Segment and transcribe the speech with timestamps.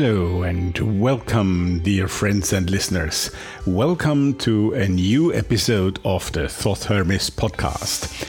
[0.00, 3.32] Hello and welcome, dear friends and listeners.
[3.66, 8.28] Welcome to a new episode of the Thoth Hermes podcast.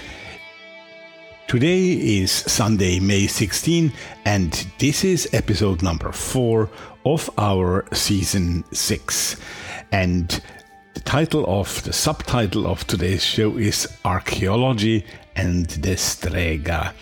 [1.47, 3.93] Today is Sunday, May 16,
[4.25, 6.71] and this is episode number four
[7.05, 9.35] of our season six.
[9.91, 10.41] And
[10.95, 16.95] the title of the subtitle of today's show is Archaeology and the Strega.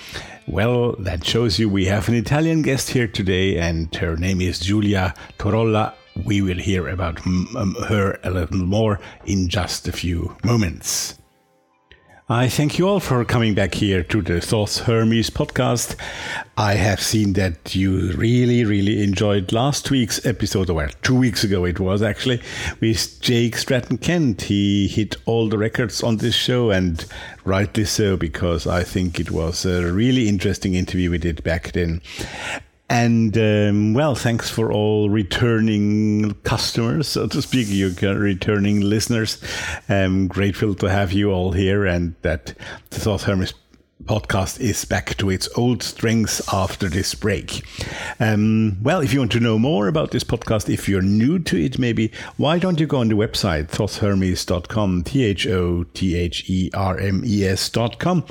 [0.47, 4.61] Well, that shows you we have an Italian guest here today, and her name is
[4.61, 5.93] Giulia Turolla.
[6.23, 11.19] We will hear about um, her a little more in just a few moments.
[12.29, 15.95] I thank you all for coming back here to the Thoth Hermes podcast.
[16.57, 21.63] I have seen that you really, really enjoyed last week's episode, well, two weeks ago
[21.63, 22.41] it was actually,
[22.81, 24.41] with Jake Stratton Kent.
[24.41, 27.05] He hit all the records on this show, and
[27.45, 32.01] rightly so, because I think it was a really interesting interview we did back then.
[32.89, 39.43] And um, well, thanks for all returning customers, so to speak, you returning listeners.
[39.89, 42.53] I'm grateful to have you all here and that
[42.91, 43.53] the Thoth Hermes
[44.03, 47.63] podcast is back to its old strengths after this break.
[48.19, 51.57] Um, well, if you want to know more about this podcast, if you're new to
[51.57, 56.49] it, maybe, why don't you go on the website, thothhermes.com, T H O T H
[56.49, 58.25] E R M E S.com,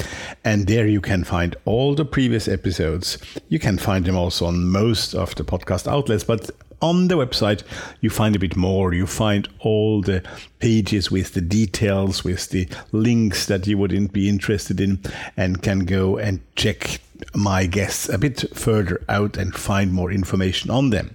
[0.45, 3.19] and there you can find all the previous episodes.
[3.49, 6.51] You can find them also on most of the podcast outlets, but
[6.81, 7.63] on the website,
[8.01, 8.93] you find a bit more.
[8.93, 10.23] You find all the
[10.59, 15.01] pages with the details, with the links that you wouldn't be interested in,
[15.37, 17.01] and can go and check
[17.35, 21.15] my guests a bit further out and find more information on them.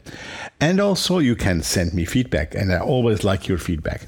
[0.60, 4.08] And also, you can send me feedback, and I always like your feedback.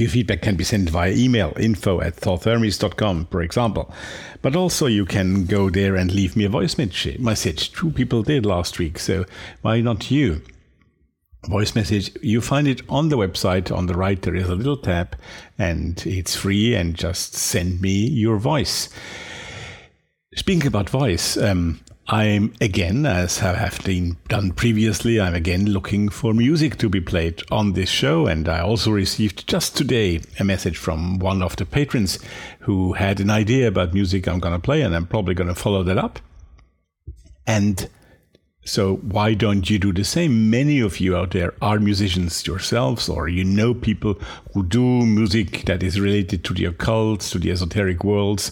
[0.00, 3.92] Your feedback can be sent via email, info at thothhermes.com, for example.
[4.40, 7.72] But also you can go there and leave me a voice message.
[7.72, 9.26] Two people did last week, so
[9.60, 10.40] why not you?
[11.48, 13.70] Voice message, you find it on the website.
[13.70, 15.16] On the right, there is a little tab,
[15.58, 18.88] and it's free, and just send me your voice.
[20.34, 21.80] Speaking about voice, um,
[22.12, 27.00] I'm again, as I have been done previously, I'm again looking for music to be
[27.00, 28.26] played on this show.
[28.26, 32.18] And I also received just today a message from one of the patrons
[32.60, 35.54] who had an idea about music I'm going to play, and I'm probably going to
[35.54, 36.18] follow that up.
[37.46, 37.88] And
[38.64, 40.50] so, why don't you do the same?
[40.50, 44.20] Many of you out there are musicians yourselves, or you know people
[44.52, 48.50] who do music that is related to the occult, to the esoteric worlds.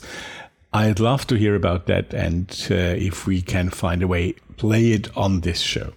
[0.72, 4.92] I'd love to hear about that, and uh, if we can find a way, play
[4.92, 5.92] it on this show.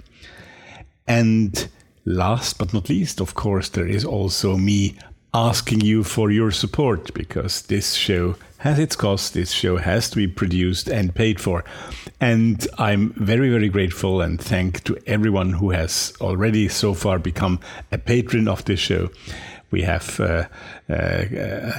[1.05, 1.67] And
[2.05, 4.95] last but not least, of course, there is also me
[5.33, 9.33] asking you for your support because this show has its cost.
[9.33, 11.65] This show has to be produced and paid for.
[12.19, 17.59] And I'm very, very grateful and thank to everyone who has already so far become
[17.91, 19.09] a patron of this show.
[19.71, 20.45] We have uh,
[20.89, 21.25] uh,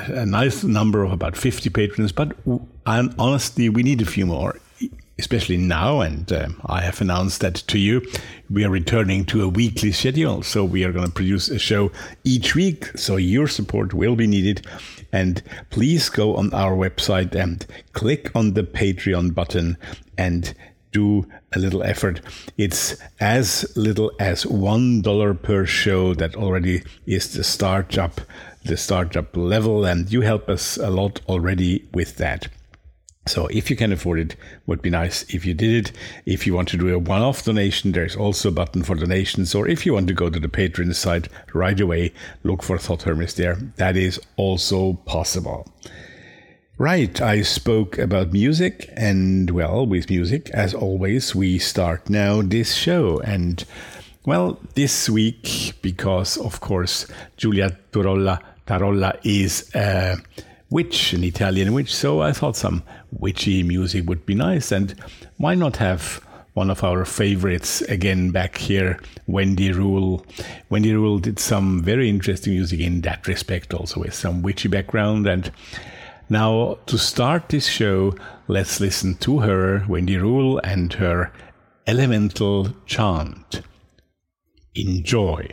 [0.08, 2.34] a nice number of about 50 patrons, but
[2.87, 4.56] honestly, we need a few more
[5.22, 8.04] especially now, and um, I have announced that to you,
[8.50, 10.43] we are returning to a weekly schedule.
[10.43, 11.93] So we are going to produce a show
[12.25, 12.87] each week.
[12.99, 14.67] So your support will be needed.
[15.12, 15.40] And
[15.70, 19.76] please go on our website and click on the Patreon button
[20.19, 20.55] and
[20.90, 22.20] do a little effort.
[22.58, 28.20] It's as little as $1 per show that already is the startup,
[28.64, 29.85] the startup level.
[29.85, 32.49] And you help us a lot already with that.
[33.26, 34.36] So if you can afford it,
[34.66, 35.96] would be nice if you did it.
[36.26, 39.54] If you want to do a one-off donation, there's also a button for donations.
[39.54, 43.02] Or if you want to go to the Patreon site right away, look for Thoth
[43.02, 43.58] Hermes there.
[43.76, 45.72] That is also possible.
[46.78, 52.75] Right, I spoke about music, and well, with music, as always, we start now this
[52.75, 53.20] show.
[53.20, 53.64] And
[54.26, 60.16] well, this week, because of course, Giulia Torolla, Tarolla is a
[60.70, 62.82] witch, an Italian witch, so I thought some
[63.12, 64.73] witchy music would be nice.
[64.73, 64.94] And
[65.37, 66.20] why not have
[66.55, 70.26] one of our favorites again back here, Wendy Rule.
[70.69, 75.26] Wendy Rule did some very interesting music in that respect, also with some witchy background.
[75.26, 75.50] And
[76.29, 78.14] Now, to start this show,
[78.49, 81.32] let's listen to her, Wendy Rule, and her
[81.87, 83.62] elemental chant.
[84.75, 85.49] Enjoy.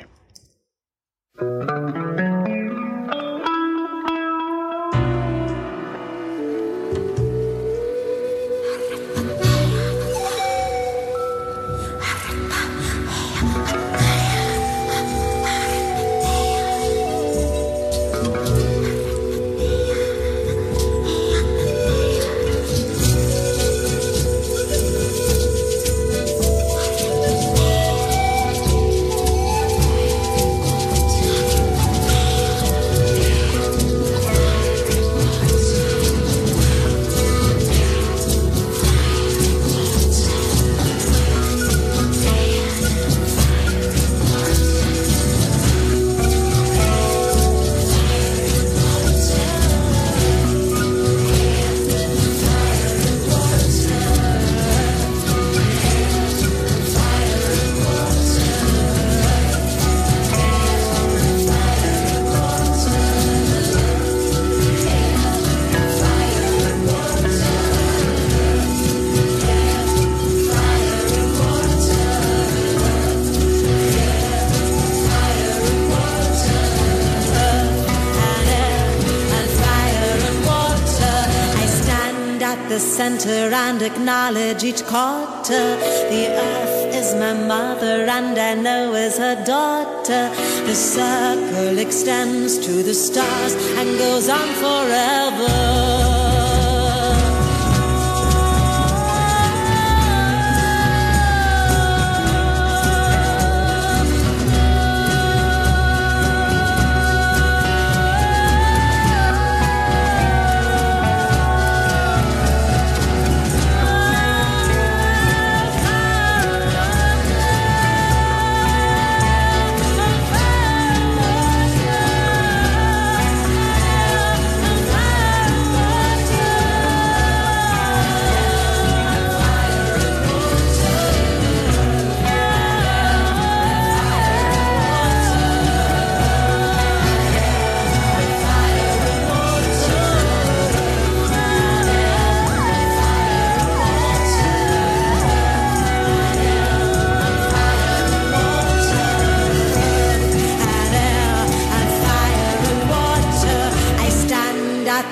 [83.53, 85.77] And acknowledge each quarter.
[86.13, 90.29] The earth is my mother and I know is her daughter.
[90.65, 95.98] The circle extends to the stars and goes on forever.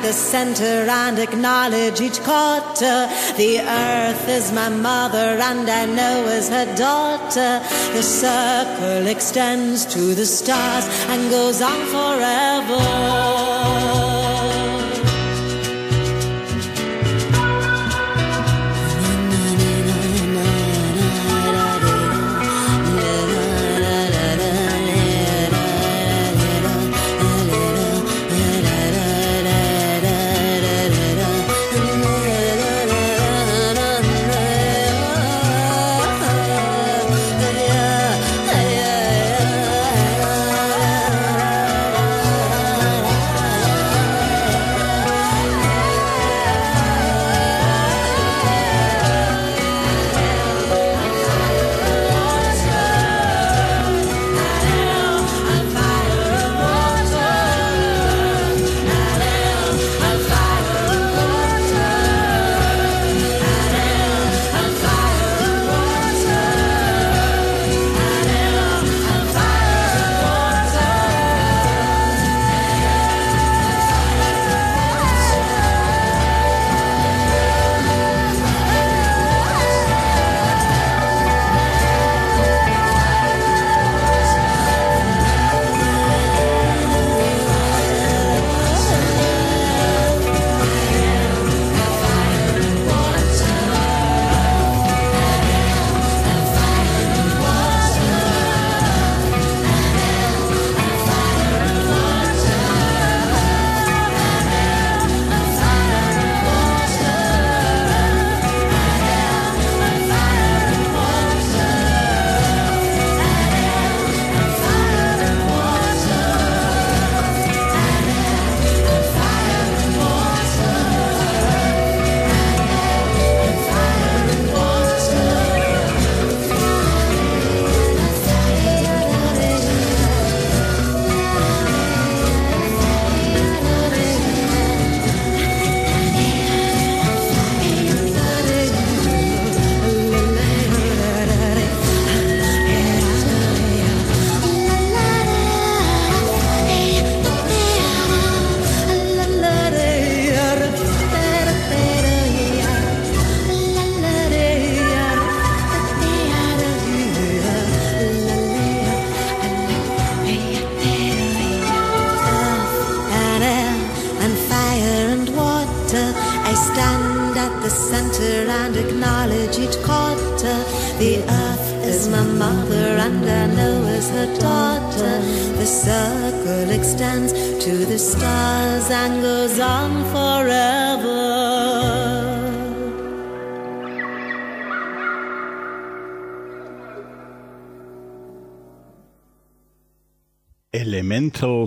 [0.08, 3.10] The center and acknowledge each quarter.
[3.36, 7.60] The earth is my mother and I know is her daughter.
[7.92, 14.07] The circle extends to the stars and goes on forever.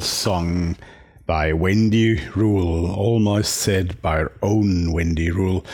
[0.00, 0.76] Song
[1.26, 5.64] by Wendy Rule, almost said by our own Wendy Rule.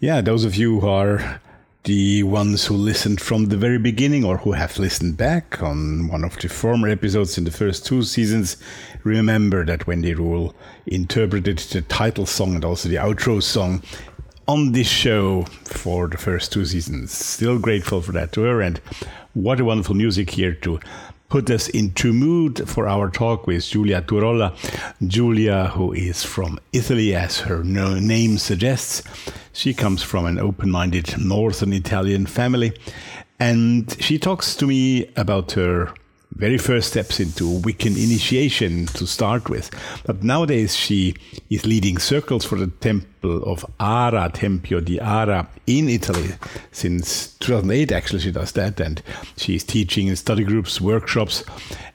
[0.00, 1.40] Yeah, those of you who are
[1.84, 6.24] the ones who listened from the very beginning or who have listened back on one
[6.24, 8.56] of the former episodes in the first two seasons
[9.02, 10.54] remember that Wendy Rule
[10.86, 13.82] interpreted the title song and also the outro song
[14.48, 17.12] on this show for the first two seasons.
[17.12, 18.78] Still grateful for that to her and
[19.34, 20.80] what a wonderful music here to
[21.34, 24.54] put us into mood for our talk with Giulia Turolla.
[25.04, 29.02] Giulia, who is from Italy, as her name suggests,
[29.52, 32.72] she comes from an open minded northern Italian family.
[33.40, 35.92] And she talks to me about her
[36.36, 39.70] very first steps into Wiccan initiation to start with.
[40.04, 41.14] But nowadays she
[41.50, 46.30] is leading circles for the temple of Ara, Tempio di Ara in Italy.
[46.72, 48.80] Since 2008, actually, she does that.
[48.80, 49.02] And
[49.36, 51.44] she is teaching in study groups, workshops,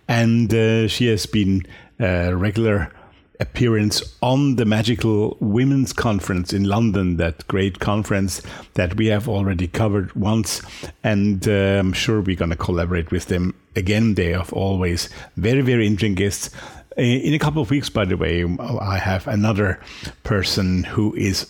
[0.07, 1.65] and uh, she has been
[1.99, 2.91] a regular
[3.39, 8.41] appearance on the Magical Women's Conference in London, that great conference
[8.73, 10.61] that we have already covered once.
[11.03, 14.15] And uh, I'm sure we're going to collaborate with them again.
[14.15, 16.49] They have always very, very interesting guests.
[16.97, 19.79] In a couple of weeks, by the way, I have another
[20.23, 21.49] person who is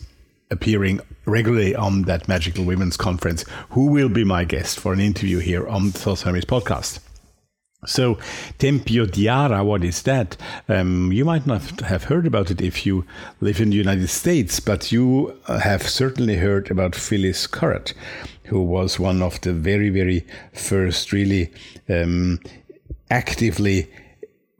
[0.52, 5.40] appearing regularly on that Magical Women's Conference who will be my guest for an interview
[5.40, 7.00] here on the Thoth Hermes podcast.
[7.86, 8.18] So,
[8.58, 10.36] Tempio di Ara, what is that?
[10.68, 13.06] Um, you might not have heard about it if you
[13.40, 17.94] live in the United States, but you have certainly heard about Phyllis Curott,
[18.44, 21.54] who was one of the very, very first really
[21.88, 22.42] um,
[23.10, 23.88] actively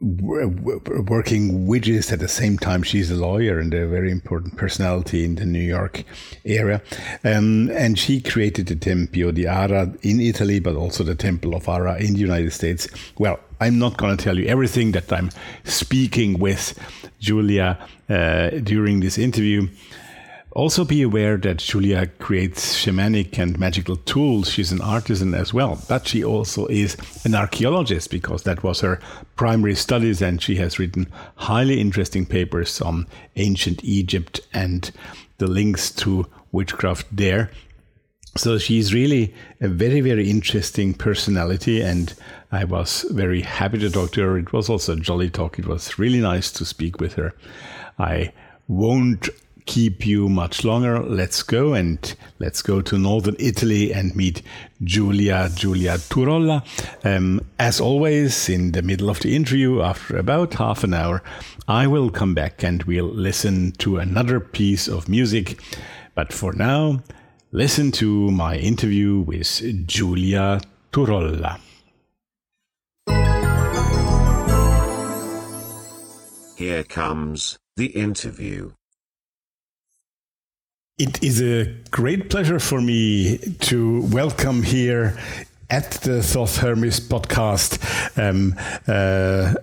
[0.00, 2.82] working witches at the same time.
[2.82, 6.04] She's a lawyer and a very important personality in the New York
[6.44, 6.80] area.
[7.22, 11.68] Um, and she created the Tempio di Ara in Italy, but also the Temple of
[11.68, 12.88] Ara in the United States.
[13.18, 15.30] Well, I'm not going to tell you everything that I'm
[15.64, 16.78] speaking with
[17.18, 17.78] julia
[18.08, 19.68] uh, during this interview.
[20.52, 24.50] Also, be aware that Julia creates shamanic and magical tools.
[24.50, 28.98] She's an artisan as well, but she also is an archaeologist because that was her
[29.36, 34.90] primary studies, and she has written highly interesting papers on ancient Egypt and
[35.38, 37.52] the links to witchcraft there.
[38.36, 42.12] So she's really a very, very interesting personality, and
[42.50, 44.38] I was very happy to talk to her.
[44.38, 45.60] It was also a jolly talk.
[45.60, 47.34] It was really nice to speak with her.
[48.00, 48.32] I
[48.66, 49.28] won't
[49.66, 51.00] keep you much longer.
[51.00, 54.42] Let's go and let's go to northern Italy and meet
[54.82, 56.64] Giulia Giulia Turolla.
[57.04, 61.22] Um, as always, in the middle of the interview, after about half an hour,
[61.68, 65.60] I will come back and we'll listen to another piece of music.
[66.14, 67.02] But for now,
[67.52, 70.60] listen to my interview with Giulia
[70.92, 71.60] Turolla.
[76.56, 78.72] Here comes the interview.
[81.00, 85.18] It is a great pleasure for me to welcome here
[85.70, 87.80] at the Thoth Hermes podcast
[88.18, 88.54] um,
[88.86, 89.54] uh,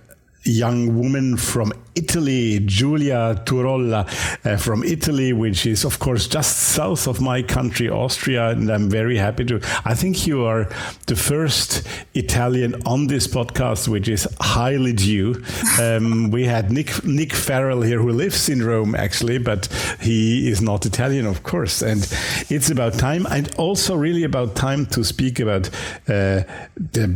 [0.43, 4.05] young woman from Italy, Giulia Turolla
[4.45, 8.49] uh, from Italy, which is, of course, just south of my country, Austria.
[8.49, 9.59] And I'm very happy to.
[9.83, 10.69] I think you are
[11.07, 15.43] the first Italian on this podcast, which is highly due.
[15.81, 19.65] Um, we had Nick, Nick Farrell here, who lives in Rome, actually, but
[19.99, 21.81] he is not Italian, of course.
[21.81, 22.01] And
[22.49, 25.67] it's about time, and also really about time to speak about
[26.07, 26.43] uh,
[26.75, 27.07] the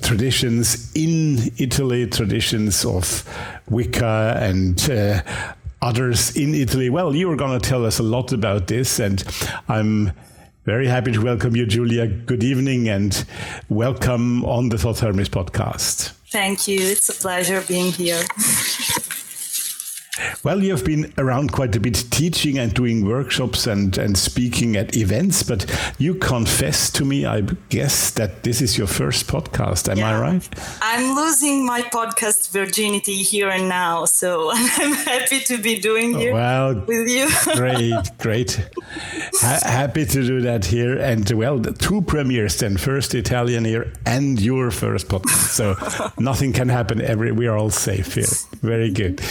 [0.00, 3.24] traditions in Italy, traditions of
[3.68, 5.22] Wicca and uh,
[5.80, 6.90] others in Italy.
[6.90, 9.22] Well, you are going to tell us a lot about this, and
[9.68, 10.12] I'm
[10.64, 12.06] very happy to welcome you, Julia.
[12.06, 13.24] Good evening and
[13.68, 16.12] welcome on the Thoth Hermes podcast.
[16.30, 16.78] Thank you.
[16.80, 18.22] It's a pleasure being here.
[20.44, 24.76] Well, you have been around quite a bit teaching and doing workshops and, and speaking
[24.76, 25.64] at events, but
[25.96, 27.40] you confess to me, I
[27.70, 29.88] guess, that this is your first podcast.
[29.90, 30.10] Am yeah.
[30.10, 30.48] I right?
[30.82, 36.34] I'm losing my podcast virginity here and now, so I'm happy to be doing here
[36.34, 37.30] well, with you.
[37.56, 38.68] great, great.
[39.40, 40.98] Ha- happy to do that here.
[40.98, 45.52] And well, the two premieres then, first Italian here and your first podcast.
[45.52, 45.74] So
[46.18, 47.00] nothing can happen.
[47.00, 48.26] Every We are all safe here.
[48.60, 49.22] Very good.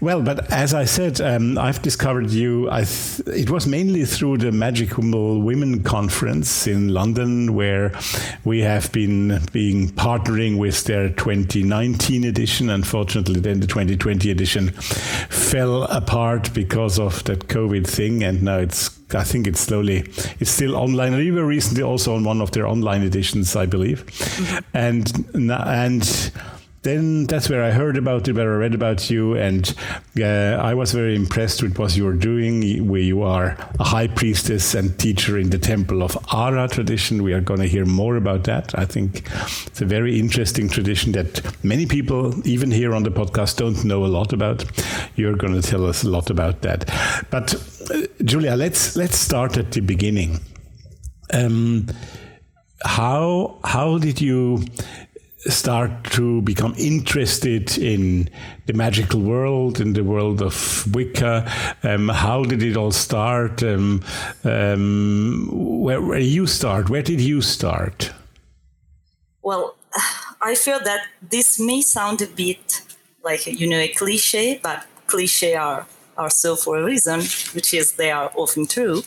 [0.00, 2.70] Well, Well, but as I said, um, I've discovered you.
[2.70, 7.92] I th- it was mainly through the Magical Women Conference in London, where
[8.42, 12.70] we have been being partnering with their 2019 edition.
[12.70, 18.98] Unfortunately, then the 2020 edition fell apart because of that COVID thing, and now it's.
[19.14, 19.98] I think it's slowly.
[20.40, 21.14] It's still online.
[21.14, 24.58] We were recently also on one of their online editions, I believe, mm-hmm.
[24.72, 26.32] and and
[26.86, 29.74] then that's where I heard about it, where I read about you, and
[30.20, 32.86] uh, I was very impressed with what you were doing.
[32.86, 37.24] Where you are a high priestess and teacher in the temple of Ara tradition.
[37.24, 38.78] We are going to hear more about that.
[38.78, 39.28] I think
[39.66, 44.04] it's a very interesting tradition that many people, even here on the podcast, don't know
[44.04, 44.64] a lot about.
[45.16, 46.88] You're going to tell us a lot about that.
[47.30, 47.54] But
[47.90, 50.38] uh, Julia, let's let's start at the beginning.
[51.32, 51.88] Um,
[52.84, 54.62] how how did you
[55.48, 58.28] start to become interested in
[58.66, 61.50] the magical world, in the world of Wicca?
[61.82, 63.62] Um, how did it all start?
[63.62, 64.02] Um,
[64.44, 66.90] um, where, where you start?
[66.90, 68.12] Where did you start?
[69.42, 69.76] Well,
[70.42, 72.82] I feel that this may sound a bit
[73.22, 77.20] like you know a cliche, but cliche are are so for a reason,
[77.54, 79.02] which is they are often true.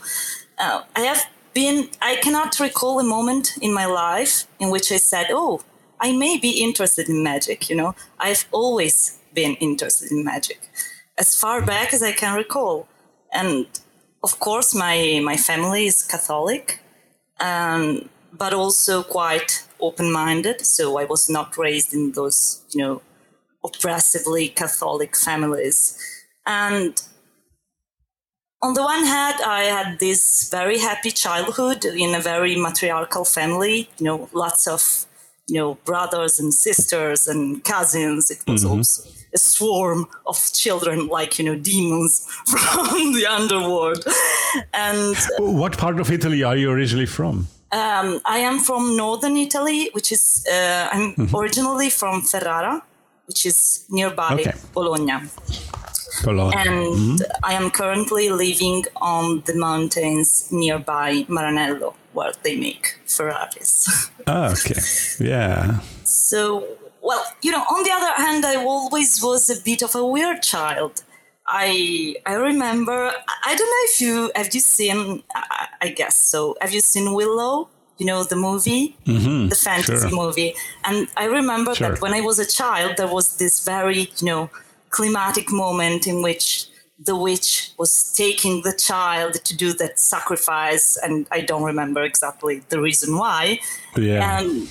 [0.58, 4.97] Uh, I have been I cannot recall a moment in my life in which I
[4.97, 5.62] said, "Oh,
[5.99, 7.95] I may be interested in magic, you know.
[8.19, 10.59] I've always been interested in magic
[11.17, 12.88] as far back as I can recall.
[13.33, 13.67] And
[14.23, 16.79] of course, my, my family is Catholic,
[17.39, 20.65] um, but also quite open minded.
[20.65, 23.01] So I was not raised in those, you know,
[23.63, 25.97] oppressively Catholic families.
[26.45, 27.01] And
[28.62, 33.89] on the one hand, I had this very happy childhood in a very matriarchal family,
[33.97, 35.05] you know, lots of
[35.49, 38.31] you know, brothers and sisters and cousins.
[38.31, 38.77] It was mm-hmm.
[38.77, 44.03] also a swarm of children, like, you know, demons from the underworld.
[44.73, 47.47] And what part of Italy are you originally from?
[47.71, 51.35] Um, I am from northern Italy, which is, uh, I'm mm-hmm.
[51.35, 52.81] originally from Ferrara,
[53.27, 54.53] which is nearby okay.
[54.73, 55.27] Bologna.
[56.23, 56.55] Bologna.
[56.58, 57.15] And mm-hmm.
[57.43, 64.10] I am currently living on the mountains nearby Maranello where they make Ferraris.
[64.27, 64.82] oh, okay.
[65.19, 65.79] Yeah.
[66.03, 66.67] So,
[67.01, 70.41] well, you know, on the other hand, I always was a bit of a weird
[70.41, 71.03] child.
[71.47, 73.12] I I remember.
[73.45, 75.23] I don't know if you have you seen.
[75.36, 76.55] I, I guess so.
[76.62, 77.69] Have you seen Willow?
[77.97, 80.17] You know the movie, mm-hmm, the fantasy sure.
[80.23, 80.53] movie.
[80.86, 81.89] And I remember sure.
[81.89, 84.49] that when I was a child, there was this very you know
[84.89, 86.67] climatic moment in which
[86.99, 92.62] the witch was taking the child to do that sacrifice, and I don't remember exactly
[92.69, 93.60] the reason why.
[93.95, 94.39] Yeah.
[94.39, 94.67] And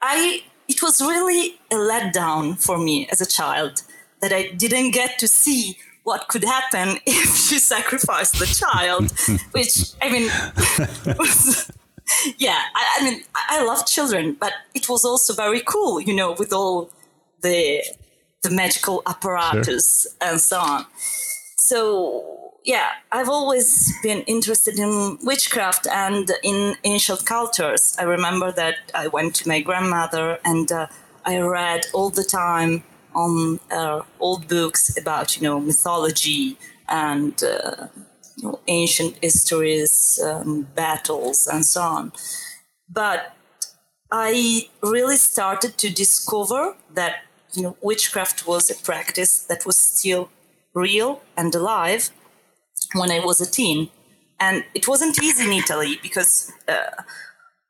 [0.00, 3.82] I, it was really a letdown for me as a child
[4.20, 9.12] that I didn't get to see what could happen if she sacrificed the child,
[9.52, 10.30] which I mean,
[11.18, 11.70] was,
[12.38, 16.32] yeah, I, I mean, I love children, but it was also very cool, you know,
[16.32, 16.90] with all
[17.42, 17.82] the
[18.44, 20.30] the magical apparatus sure.
[20.30, 20.86] and so on.
[21.56, 27.94] So yeah, I've always been interested in witchcraft and in ancient cultures.
[27.98, 30.86] I remember that I went to my grandmother and uh,
[31.26, 36.56] I read all the time on uh, old books about you know mythology
[36.88, 37.88] and uh,
[38.36, 42.12] you know, ancient histories, um, battles, and so on.
[42.88, 43.36] But
[44.10, 47.22] I really started to discover that
[47.54, 50.30] you know, witchcraft was a practice that was still
[50.74, 52.10] real and alive
[52.94, 53.90] when I was a teen.
[54.40, 57.02] And it wasn't easy in Italy because uh,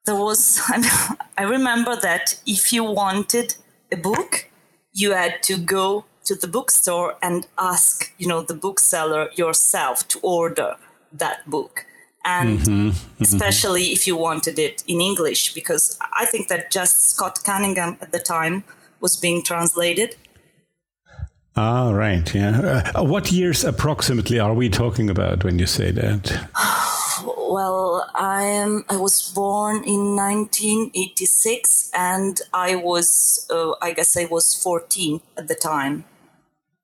[0.07, 0.61] there was,
[1.38, 3.57] I remember that if you wanted
[3.92, 4.51] a book,
[4.92, 10.18] you had to go to the bookstore and ask, you know, the bookseller yourself to
[10.23, 10.77] order
[11.12, 11.87] that book.
[12.25, 13.23] And mm-hmm, mm-hmm.
[13.23, 18.12] especially if you wanted it in English, because I think that just Scott Cunningham at
[18.12, 18.64] the time
[19.04, 20.16] was being translated.
[21.56, 22.34] Ah, right.
[22.34, 22.90] Yeah.
[22.96, 26.22] Uh, what years approximately are we talking about when you say that?
[27.56, 28.84] well, I am.
[28.88, 33.46] I was born in 1986, and I was.
[33.50, 36.04] Uh, I guess I was 14 at the time.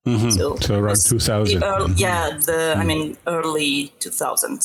[0.07, 0.31] Mm-hmm.
[0.31, 1.63] So, so around 2000.
[1.63, 1.95] Early, mm-hmm.
[1.97, 2.81] Yeah, the mm-hmm.
[2.81, 4.63] I mean early 2000s.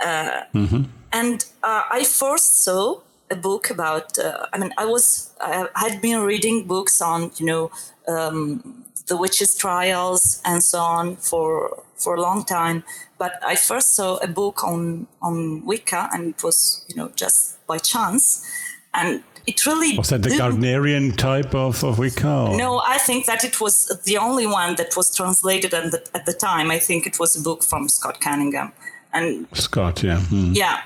[0.00, 0.82] Uh, mm-hmm.
[1.12, 4.18] and uh, I first saw a book about.
[4.18, 7.70] Uh, I mean, I was I had been reading books on you know
[8.08, 12.84] um, the witches' trials and so on for for a long time.
[13.18, 17.64] But I first saw a book on on Wicca, and it was you know just
[17.66, 18.44] by chance,
[18.92, 22.28] and it really was that the Gardnerian type of, of Wicca?
[22.28, 22.56] Or?
[22.56, 26.26] No, I think that it was the only one that was translated at the, at
[26.26, 26.70] the time.
[26.70, 28.72] I think it was a book from Scott Cunningham.
[29.12, 30.20] And Scott, yeah.
[30.20, 30.52] Hmm.
[30.52, 30.80] Yeah.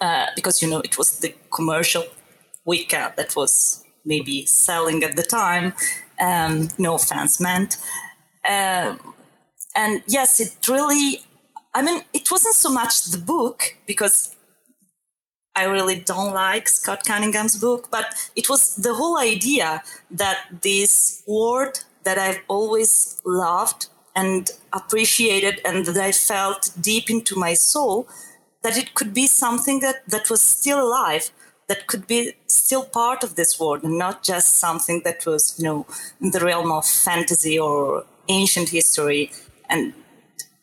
[0.00, 2.04] Uh, because, you know, it was the commercial
[2.64, 5.74] Wicca that was maybe selling at the time.
[6.20, 7.76] Um, no offense meant.
[8.48, 8.96] Uh,
[9.74, 11.22] and yes, it really,
[11.74, 14.36] I mean, it wasn't so much the book because
[15.54, 21.22] I really don't like Scott Cunningham's book, but it was the whole idea that this
[21.26, 28.08] word that I've always loved and appreciated and that I felt deep into my soul,
[28.62, 31.30] that it could be something that, that was still alive,
[31.68, 35.64] that could be still part of this world and not just something that was, you
[35.64, 35.86] know,
[36.20, 39.30] in the realm of fantasy or ancient history.
[39.68, 39.94] And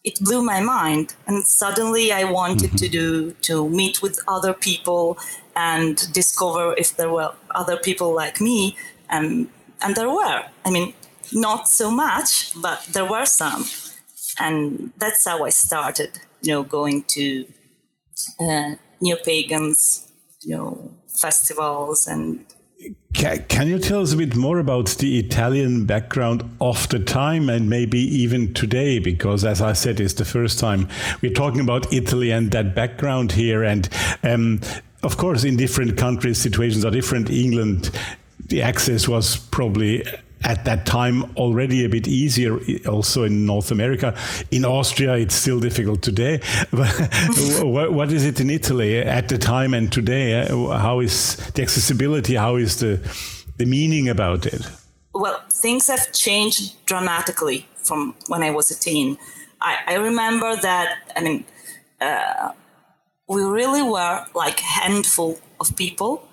[0.04, 2.84] it blew my mind and suddenly i wanted mm-hmm.
[2.84, 5.18] to do to meet with other people
[5.56, 8.78] and discover if there were other people like me
[9.10, 9.50] and
[9.82, 10.94] and there were i mean
[11.34, 13.66] not so much but there were some
[14.40, 17.46] and that's how i started you know going to
[18.40, 22.46] uh, neo pagans you know festivals and
[23.14, 27.70] can you tell us a bit more about the Italian background of the time and
[27.70, 29.00] maybe even today?
[29.00, 30.88] Because, as I said, it's the first time
[31.22, 33.64] we're talking about Italy and that background here.
[33.64, 33.90] And
[34.24, 34.62] um,
[35.04, 37.30] of course, in different countries, situations are different.
[37.30, 37.92] England,
[38.46, 40.06] the access was probably
[40.44, 44.16] at that time already a bit easier also in North America.
[44.52, 46.40] In Austria, it's still difficult today.
[46.72, 50.46] But what is it in Italy at the time and today?
[50.48, 52.36] How is the accessibility?
[52.36, 53.00] How is the,
[53.58, 54.62] the meaning about it?
[55.14, 59.18] Well, things have changed dramatically from when I was a teen.
[59.62, 61.46] I, I remember that, I mean,
[62.00, 62.52] uh,
[63.28, 66.28] we really were like a handful of people,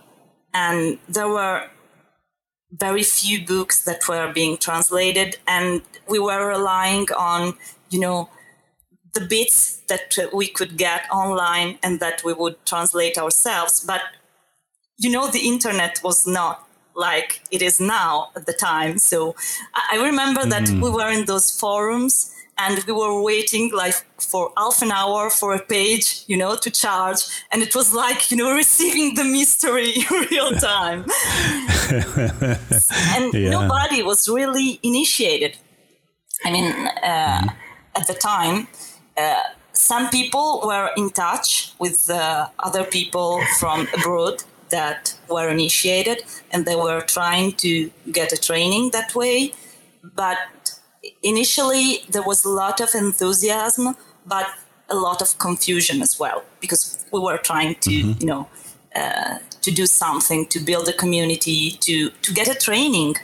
[0.54, 1.68] and there were
[2.78, 7.54] very few books that were being translated and we were relying on
[7.90, 8.28] you know
[9.16, 13.80] the bits that we could get online and that we would translate ourselves.
[13.80, 14.02] But
[14.98, 18.98] you know the internet was not like it is now at the time.
[18.98, 19.34] So
[19.92, 20.82] i remember that mm.
[20.82, 25.54] we were in those forums and we were waiting like for half an hour for
[25.54, 27.20] a page you know to charge
[27.52, 31.00] and it was like you know receiving the mystery in real time
[33.16, 33.50] and yeah.
[33.50, 35.56] nobody was really initiated
[36.44, 37.54] i mean uh, mm.
[37.94, 38.66] at the time
[39.16, 39.40] uh,
[39.72, 46.64] some people were in touch with uh, other people from abroad that were initiated and
[46.64, 49.52] they were trying to get a training that way
[50.14, 50.38] but
[51.26, 54.46] initially there was a lot of enthusiasm, but
[54.88, 58.20] a lot of confusion as well because we were trying to, mm-hmm.
[58.20, 58.48] you know,
[58.94, 63.16] uh, to do something to build a community, to to get a training,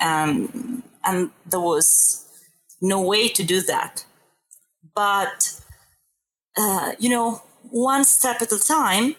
[0.00, 2.26] um, and there was
[2.80, 4.04] no way to do that.
[4.94, 5.60] But
[6.56, 9.16] uh, you know, one step at a time,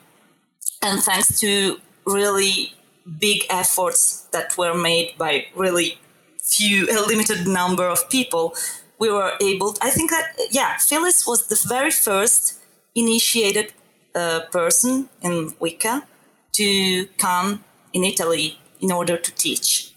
[0.82, 2.74] and thanks to really
[3.20, 5.98] big efforts that were made by really
[6.46, 8.56] few, a limited number of people,
[9.00, 9.76] we were able.
[9.82, 12.60] I think that yeah, Phyllis was the very first
[12.94, 13.74] initiated
[14.14, 16.08] uh, person in Wicca
[16.54, 19.94] to come in Italy in order to teach.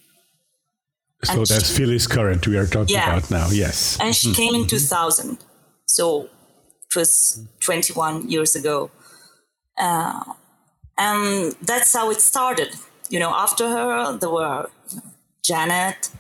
[1.24, 3.48] So and that's she, Phyllis Curott we are talking yeah, about now.
[3.50, 4.68] Yes, and she came in mm-hmm.
[4.68, 5.38] 2000,
[5.86, 6.28] so
[6.88, 8.90] it was 21 years ago,
[9.76, 10.22] uh,
[10.96, 12.74] and that's how it started.
[13.10, 14.70] You know, after her there were
[15.42, 16.10] Janet,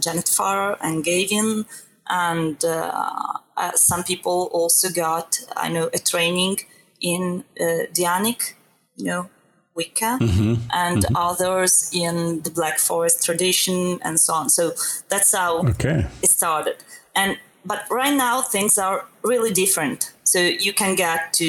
[0.00, 1.66] Janet Farrar and Gavin.
[2.08, 6.60] And uh, uh, some people also got, I know, a training
[7.00, 8.54] in Dianic,
[8.96, 9.30] you know,
[9.74, 10.54] Wicca, mm-hmm.
[10.72, 11.16] and mm-hmm.
[11.16, 14.48] others in the Black Forest tradition and so on.
[14.48, 14.72] So
[15.08, 16.06] that's how okay.
[16.22, 16.76] it started.
[17.14, 20.12] And but right now things are really different.
[20.24, 21.46] So you can get to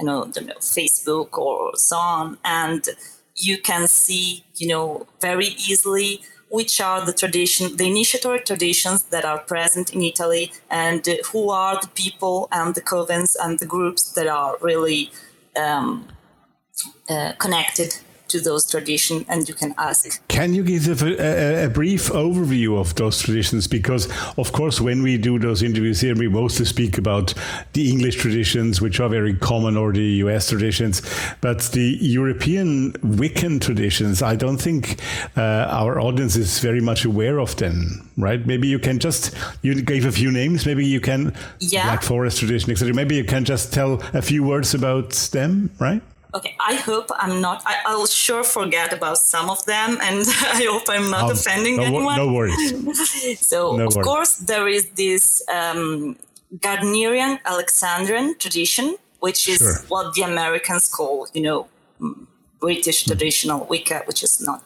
[0.00, 2.88] you know, know Facebook or so on, and
[3.36, 6.20] you can see you know very easily
[6.58, 11.74] which are the tradition, the initiatory traditions that are present in Italy, and who are
[11.80, 15.10] the people and the covens and the groups that are really
[15.56, 16.06] um,
[17.10, 17.90] uh, connected
[18.34, 20.26] to those traditions and you can ask.
[20.26, 23.68] Can you give a, a, a, brief overview of those traditions?
[23.68, 27.32] Because, of course, when we do those interviews here, we mostly speak about
[27.74, 31.02] the English traditions, which are very common, or the US traditions.
[31.40, 35.00] But the European Wiccan traditions, I don't think
[35.36, 38.44] uh, our audience is very much aware of them, right?
[38.44, 41.84] Maybe you can just, you gave a few names, maybe you can, yeah.
[41.84, 42.92] Black Forest tradition, etc.
[42.94, 46.02] Maybe you can just tell a few words about them, right?
[46.34, 47.62] Okay, I hope I'm not.
[47.66, 51.76] I, will sure forget about some of them, and I hope I'm not um, offending
[51.76, 52.16] no, anyone.
[52.16, 53.40] No worries.
[53.40, 54.06] so, no of worries.
[54.06, 56.16] course, there is this um,
[56.56, 59.74] Gardnerian Alexandrian tradition, which is sure.
[59.88, 61.68] what the Americans call, you know,
[62.00, 62.26] mm,
[62.60, 64.62] British traditional Wicca, which is not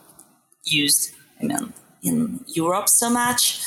[0.64, 3.62] used, I mean, in Europe so much.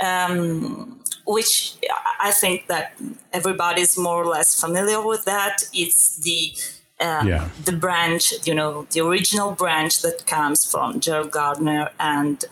[0.00, 1.76] Um, which
[2.20, 3.00] I think that
[3.32, 5.62] everybody's more or less familiar with that.
[5.72, 6.52] It's the
[7.00, 7.48] um, yeah.
[7.64, 12.44] the branch, you know, the original branch that comes from Gerald Gardner, and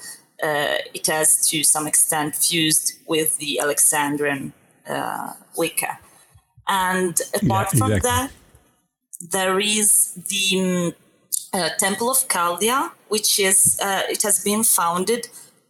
[0.43, 4.53] uh, it has to some extent fused with the Alexandrian
[4.89, 5.99] uh, Wicca.
[6.69, 8.31] And apart yeah, from that,
[9.31, 10.95] there is the um,
[11.53, 15.29] uh, Temple of Chaldea, which is uh, it has been founded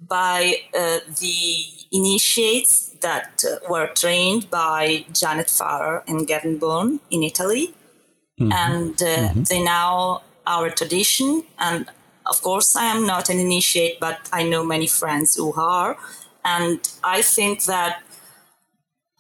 [0.09, 7.23] by uh, the initiates that uh, were trained by Janet Farrar and Gavin Bone in
[7.23, 7.75] Italy
[8.41, 8.53] mm-hmm.
[8.53, 9.43] and uh, mm-hmm.
[9.45, 11.45] they now are a tradition.
[11.59, 11.87] And
[12.27, 15.97] of course, I am not an initiate, but I know many friends who are.
[16.45, 18.03] And I think that,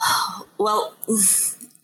[0.58, 0.94] well,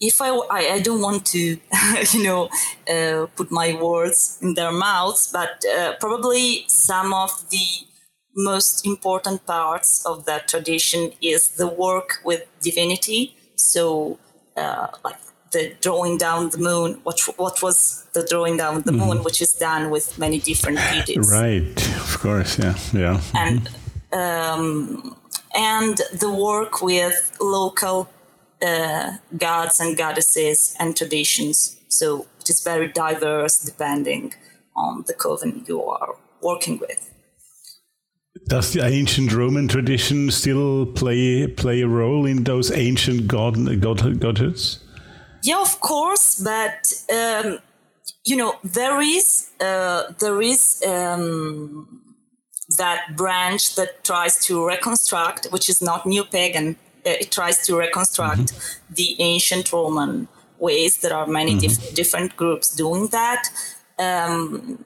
[0.00, 1.58] if I, I, I don't want to,
[2.12, 2.48] you know,
[2.88, 7.86] uh, put my words in their mouths, but uh, probably some of the
[8.36, 13.36] most important parts of that tradition is the work with divinity.
[13.56, 14.18] So,
[14.56, 15.18] uh, like
[15.52, 19.00] the drawing down the moon, what, what was the drawing down the mm-hmm.
[19.00, 21.30] moon, which is done with many different deities.
[21.32, 23.20] Right, of course, yeah, yeah.
[23.34, 23.68] And
[24.12, 25.16] um,
[25.54, 28.08] and the work with local
[28.62, 31.76] uh, gods and goddesses and traditions.
[31.88, 34.34] So it is very diverse depending
[34.76, 37.10] on the coven you are working with.
[38.46, 44.20] Does the ancient Roman tradition still play play a role in those ancient god, god
[44.20, 44.78] godhoods?
[45.42, 47.58] Yeah, of course, but um,
[48.24, 52.02] you know there is uh, there is um,
[52.76, 56.76] that branch that tries to reconstruct, which is not neo pagan.
[57.06, 58.94] Uh, it tries to reconstruct mm-hmm.
[58.94, 60.98] the ancient Roman ways.
[60.98, 61.60] There are many mm-hmm.
[61.60, 63.48] dif- different groups doing that.
[63.98, 64.84] Um,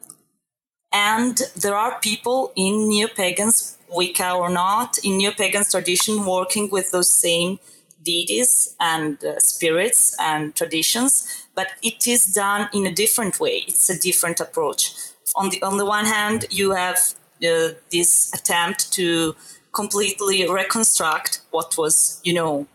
[0.92, 6.68] and there are people in neo pagans, Wicca or not, in neo pagans tradition working
[6.70, 7.58] with those same
[8.02, 13.64] deities and uh, spirits and traditions, but it is done in a different way.
[13.68, 14.94] It's a different approach.
[15.36, 16.98] On the on the one hand, you have
[17.42, 19.34] uh, this attempt to
[19.72, 22.66] completely reconstruct what was, you know,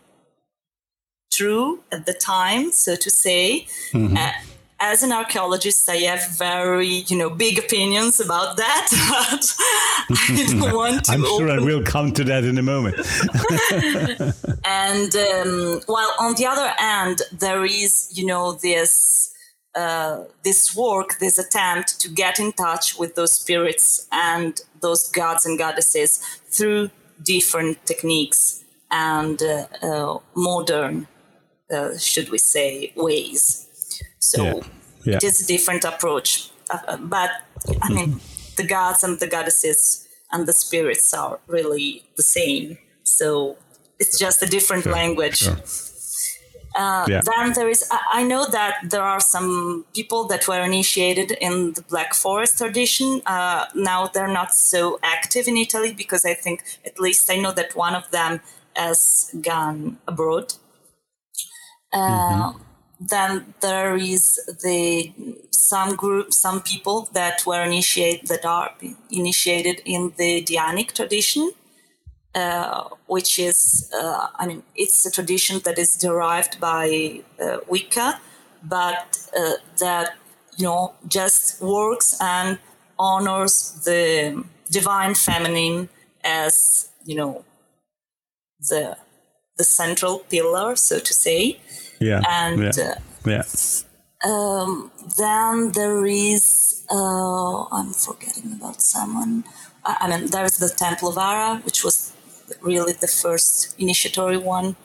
[1.32, 3.66] true at the time, so to say.
[3.92, 4.16] Mm-hmm.
[4.16, 4.32] Uh,
[4.80, 8.88] as an archaeologist, I have very, you know, big opinions about that.
[10.08, 11.12] I don't want to.
[11.12, 11.58] I'm sure open...
[11.58, 12.96] I will come to that in a moment.
[14.64, 19.34] and um, while on the other hand, there is, you know, this
[19.74, 25.46] uh, this work, this attempt to get in touch with those spirits and those gods
[25.46, 26.18] and goddesses
[26.50, 26.90] through
[27.22, 31.06] different techniques and uh, uh, modern,
[31.70, 33.67] uh, should we say, ways.
[34.18, 34.60] So yeah.
[35.04, 35.16] Yeah.
[35.16, 36.50] it is a different approach.
[36.70, 37.30] Uh, uh but
[37.82, 38.56] I mean, mm-hmm.
[38.56, 42.78] the gods and the goddesses and the spirits are really the same.
[43.02, 43.56] So
[43.98, 44.92] it's just a different sure.
[44.92, 45.38] language.
[45.38, 45.56] Sure.
[46.76, 47.22] Uh, yeah.
[47.24, 51.82] Then there is, I know that there are some people that were initiated in the
[51.82, 53.20] Black Forest tradition.
[53.26, 57.52] Uh, now they're not so active in Italy because I think, at least I know
[57.52, 58.40] that one of them
[58.76, 60.54] has gone abroad.
[61.92, 62.67] Uh, mm-hmm
[63.00, 65.12] then there is the
[65.50, 68.70] some group, some people that were initiated that are
[69.10, 71.52] initiated in the Dianic tradition,
[72.34, 78.20] uh, which is, uh, I mean, it's a tradition that is derived by uh, Wicca,
[78.62, 80.16] but uh, that
[80.56, 82.58] you know just works and
[82.98, 85.88] honors the divine feminine
[86.24, 87.44] as you know
[88.68, 88.96] the
[89.56, 91.60] the central pillar, so to say.
[92.00, 92.22] Yeah.
[92.28, 92.70] And yeah.
[92.70, 93.42] Uh, yeah.
[94.24, 99.44] Um, then there is, uh, I'm forgetting about someone.
[99.84, 102.12] I, I mean, there's the Temple of Ara, which was
[102.60, 104.76] really the first initiatory one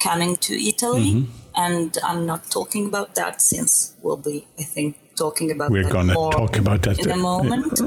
[0.00, 1.12] coming to Italy.
[1.12, 1.32] Mm-hmm.
[1.56, 6.08] And I'm not talking about that since we'll be, I think, talking about We're going
[6.08, 7.80] to talk about that in a moment.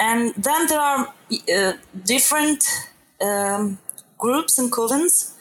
[0.00, 1.14] and then there are
[1.54, 1.72] uh,
[2.04, 2.64] different
[3.20, 3.78] um,
[4.18, 5.31] groups and covens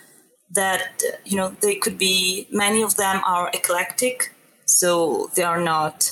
[0.53, 4.31] that you know they could be many of them are eclectic
[4.65, 6.11] so they are not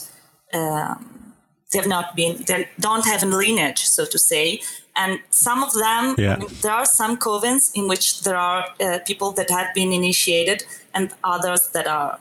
[0.54, 1.34] um,
[1.71, 4.62] they've not been they don't have a lineage so to say
[4.95, 6.36] and some of them yeah.
[6.36, 9.91] I mean, there are some covens in which there are uh, people that have been
[9.91, 12.19] initiated and others that are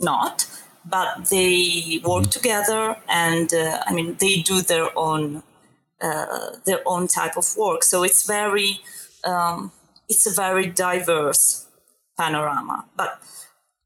[0.00, 0.46] not
[0.84, 2.30] but they work mm-hmm.
[2.30, 5.42] together, and uh, I mean they do their own
[6.00, 7.84] uh, their own type of work.
[7.84, 8.80] So it's very
[9.24, 9.72] um,
[10.10, 11.66] it's a very diverse
[12.18, 12.84] panorama.
[12.96, 13.22] But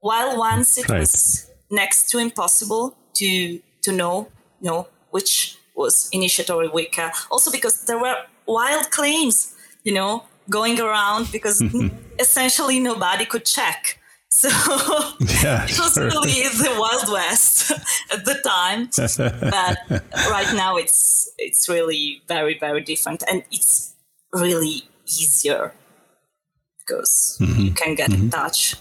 [0.01, 1.01] while once it right.
[1.01, 4.29] was next to impossible to to know,
[4.61, 10.81] you know, which was initiatory Wicca, also because there were wild claims, you know, going
[10.81, 11.63] around because
[12.19, 14.01] essentially nobody could check.
[14.31, 14.49] So
[15.45, 16.07] yeah, it was sure.
[16.07, 17.71] really the Wild West
[18.13, 18.89] at the time.
[19.57, 19.77] but
[20.31, 23.95] right now it's it's really very, very different and it's
[24.33, 25.73] really easier
[26.87, 27.61] because mm-hmm.
[27.61, 28.25] you can get mm-hmm.
[28.25, 28.77] in touch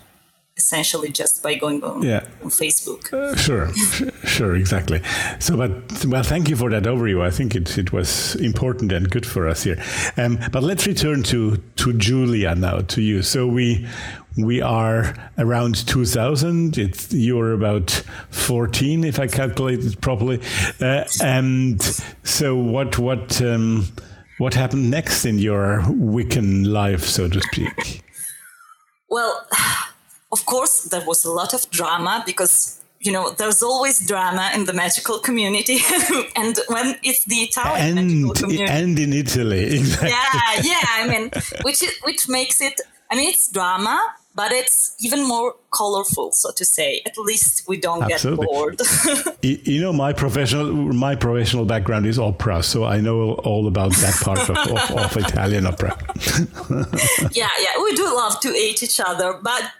[0.55, 2.23] essentially just by going on, yeah.
[2.43, 3.11] on Facebook.
[3.11, 3.73] Uh, sure,
[4.27, 5.01] sure, exactly.
[5.39, 7.21] So, but well, thank you for that overview.
[7.21, 9.81] I think it, it was important and good for us here.
[10.17, 13.23] Um, but let's return to to Julia now, to you.
[13.23, 13.87] So we
[14.37, 16.77] we are around 2000.
[16.77, 17.91] It's you're about
[18.31, 20.41] 14, if I calculated properly.
[20.79, 21.81] Uh, and
[22.23, 23.87] so, what what um,
[24.43, 28.03] what happened next in your Wiccan life, so to speak?
[29.09, 29.47] Well
[30.35, 34.65] of course, there was a lot of drama because you know there's always drama in
[34.65, 35.77] the magical community
[36.41, 40.09] and when it's the italian and, magical community and in italy exactly.
[40.09, 41.29] yeah yeah i mean
[41.65, 42.79] which which makes it
[43.11, 43.97] i mean it's drama
[44.35, 47.01] but it's even more colorful, so to say.
[47.05, 48.45] At least we don't Absolutely.
[48.45, 48.81] get bored.
[49.41, 54.15] you know, my professional my professional background is opera, so I know all about that
[54.21, 55.97] part of, of, of Italian opera.
[57.31, 59.71] yeah, yeah, we do love to hate each other, but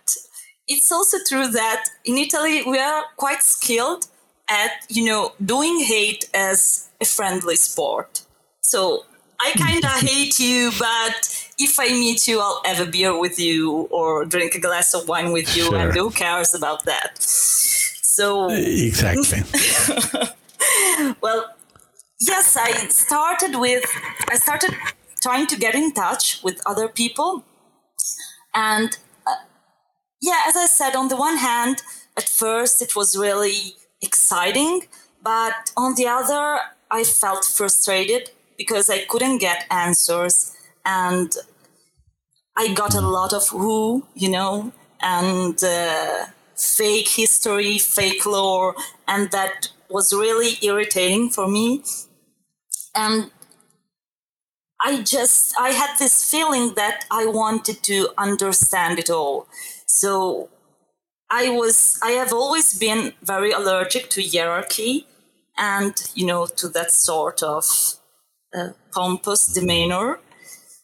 [0.68, 4.08] it's also true that in Italy we are quite skilled
[4.50, 8.22] at you know doing hate as a friendly sport.
[8.62, 9.06] So
[9.44, 9.64] I hmm.
[9.64, 13.88] kind of hate you, but if I meet you, I'll have a beer with you
[13.98, 15.78] or drink a glass of wine with you, sure.
[15.78, 17.22] and who cares about that?
[17.22, 19.42] So eh, exactly.
[21.22, 21.42] well,
[22.22, 23.86] yes, I started with
[24.30, 24.74] I started
[25.22, 27.44] trying to get in touch with other people,
[28.54, 29.36] and uh,
[30.22, 31.82] yeah, as I said, on the one hand,
[32.16, 34.88] at first it was really exciting,
[35.22, 41.32] but on the other, I felt frustrated because I couldn't get answers and
[42.56, 48.76] I got a lot of who, you know, and uh, fake history, fake lore,
[49.08, 51.84] and that was really irritating for me.
[52.96, 53.32] And
[54.82, 59.48] I just, I had this feeling that I wanted to understand it all.
[59.88, 60.50] So
[61.30, 65.08] I was I have always been very allergic to hierarchy
[65.58, 67.66] and you know to that sort of
[68.54, 70.20] uh, pompous demeanor.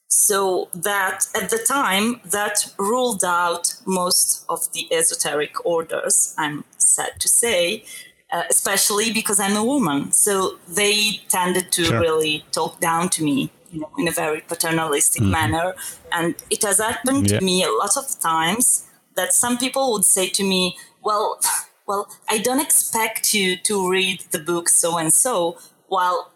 [0.08, 6.34] So that at the time that ruled out most of the esoteric orders.
[6.38, 7.84] I'm sad to say,
[8.32, 10.12] uh, especially because I'm a woman.
[10.12, 12.00] So they tended to sure.
[12.00, 15.32] really talk down to me, you know, in a very paternalistic mm-hmm.
[15.32, 15.76] manner,
[16.12, 17.40] and it has happened yeah.
[17.40, 21.40] to me a lot of times that some people would say to me, well,
[21.88, 26.32] well, I don't expect you to read the book so and so, while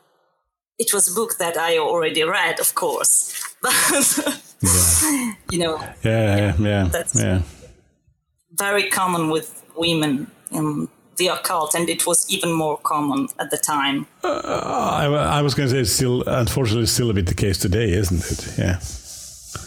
[0.78, 3.40] it was a book that I already read, of course.
[4.62, 5.34] But, yeah.
[5.52, 7.42] you know, yeah, yeah, yeah, that's yeah.
[8.52, 10.88] very common with women in
[11.18, 14.08] the occult, and it was even more common at the time.
[14.24, 14.42] Uh,
[15.00, 17.92] I, I was going to say, it's still, unfortunately, still a bit the case today,
[17.92, 18.58] isn't it?
[18.58, 18.80] Yeah.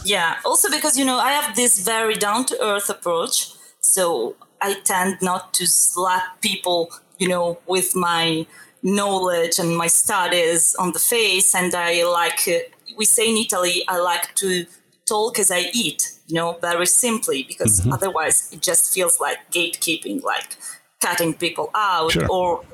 [0.05, 3.53] Yeah, also because, you know, I have this very down to earth approach.
[3.81, 8.47] So I tend not to slap people, you know, with my
[8.83, 11.55] knowledge and my studies on the face.
[11.55, 12.59] And I like, uh,
[12.97, 14.67] we say in Italy, I like to
[15.07, 17.93] talk as I eat, you know, very simply, because mm-hmm.
[17.93, 20.57] otherwise it just feels like gatekeeping, like
[21.01, 22.29] cutting people out sure.
[22.29, 22.65] or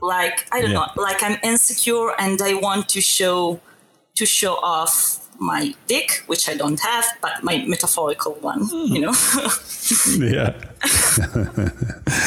[0.00, 0.86] like, I don't yeah.
[0.96, 3.60] know, like I'm insecure and I want to show,
[4.16, 9.12] to show off my dick, which I don't have, but my metaphorical one, you know?
[10.18, 10.54] yeah.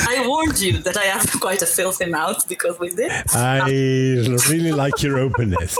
[0.09, 3.11] I warned you that I have quite a filthy mouth because we did.
[3.33, 3.69] I
[4.49, 5.73] really like your openness.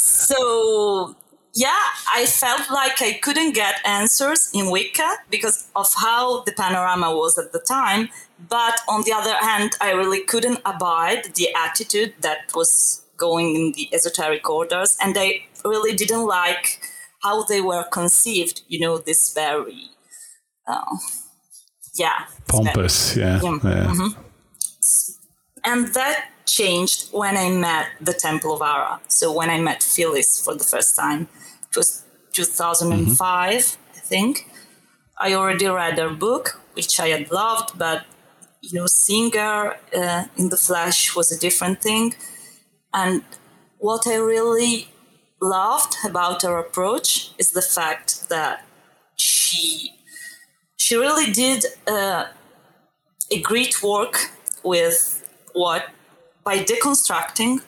[0.00, 1.16] so,
[1.54, 1.80] yeah,
[2.14, 7.38] I felt like I couldn't get answers in Wicca because of how the panorama was
[7.38, 8.08] at the time.
[8.48, 13.64] But on the other hand, I really couldn't abide the attitude that was going in
[13.78, 15.28] the esoteric orders, and I
[15.64, 16.66] really didn't like
[17.26, 18.56] how they were conceived.
[18.72, 19.84] You know, this very,
[20.72, 20.96] uh,
[22.02, 22.18] yeah,
[22.48, 23.58] pompous, very, yeah, yeah.
[23.76, 23.86] yeah.
[23.92, 24.12] Mm-hmm.
[25.70, 26.18] and that
[26.60, 28.94] changed when I met the Temple of Ara.
[29.08, 31.22] So when I met Phyllis for the first time,
[31.68, 31.88] it was
[32.32, 33.98] 2005, mm-hmm.
[33.98, 34.32] I think.
[35.18, 38.04] I already read her book, which I had loved, but
[38.62, 42.14] you know, seeing her uh, in the flesh was a different thing.
[42.94, 43.22] And
[43.78, 44.88] what I really
[45.40, 48.64] loved about her approach is the fact that
[49.16, 49.92] she
[50.76, 52.26] she really did uh,
[53.30, 54.30] a great work
[54.62, 55.86] with what
[56.44, 57.60] by deconstructing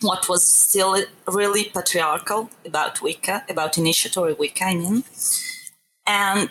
[0.00, 0.96] what was still
[1.26, 5.04] really patriarchal about Wicca, about initiatory Wicca, I mean.
[6.06, 6.50] And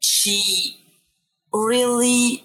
[0.00, 0.76] she
[1.52, 2.44] really,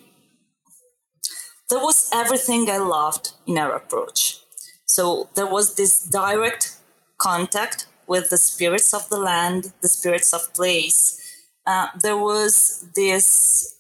[1.69, 4.39] there was everything I loved in our approach.
[4.85, 6.77] So there was this direct
[7.17, 11.21] contact with the spirits of the land, the spirits of place.
[11.65, 13.79] Uh, there was this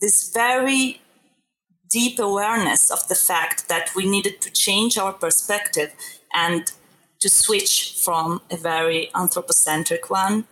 [0.00, 1.00] this very
[1.88, 5.94] deep awareness of the fact that we needed to change our perspective
[6.34, 6.72] and
[7.20, 10.46] to switch from a very anthropocentric one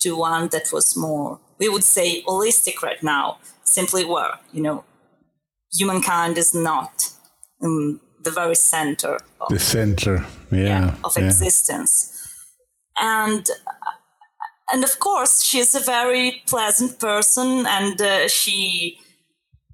[0.00, 4.84] to one that was more, we would say, holistic right now, simply were you know,
[5.78, 7.10] humankind is not
[7.60, 11.24] in the very center of, the center yeah, yeah of yeah.
[11.24, 12.12] existence
[12.98, 13.50] and
[14.72, 18.98] and of course she's a very pleasant person and uh, she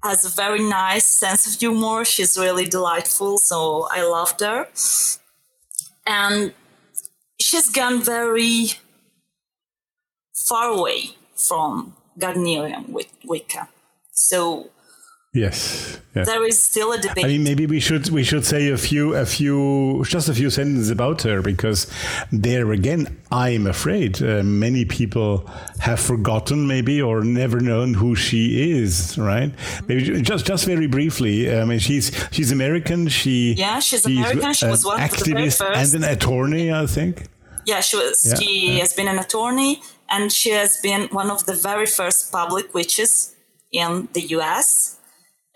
[0.03, 2.03] has a very nice sense of humor.
[2.03, 4.67] She's really delightful, so I loved her.
[6.05, 6.53] And
[7.39, 8.71] she's gone very
[10.33, 12.89] far away from Gardnerian
[13.23, 13.69] Wicca.
[14.11, 14.69] So
[15.33, 15.99] Yes.
[16.15, 16.25] Yeah.
[16.25, 17.25] There is still a debate.
[17.25, 20.51] I mean, maybe we should we should say a few a few just a few
[20.51, 21.87] sentences about her because
[22.31, 28.71] there again, I'm afraid uh, many people have forgotten maybe or never known who she
[28.77, 29.17] is.
[29.17, 29.51] Right?
[29.87, 31.51] Maybe just just very briefly.
[31.51, 33.07] I mean, she's she's American.
[33.07, 34.53] She yeah, she's, she's American.
[34.53, 35.95] She was one activist of the first.
[35.95, 37.27] and an attorney, I think.
[37.65, 38.23] Yeah, she was.
[38.23, 38.81] Yeah, she yeah.
[38.81, 39.81] has been an attorney,
[40.11, 43.35] and she has been one of the very first public witches
[43.71, 44.99] in the U.S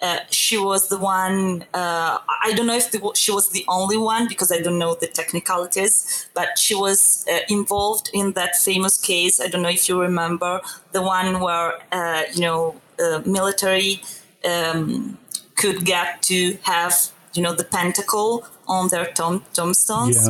[0.02, 1.64] uh, she was the one.
[1.74, 4.94] Uh, I don't know if the, she was the only one because I don't know
[4.94, 9.40] the technicalities, but she was uh, involved in that famous case.
[9.40, 14.02] I don't know if you remember the one where uh, you know uh, military
[14.48, 15.18] um,
[15.56, 16.94] could get to have
[17.34, 20.28] you know the pentacle on their tomb, tombstones,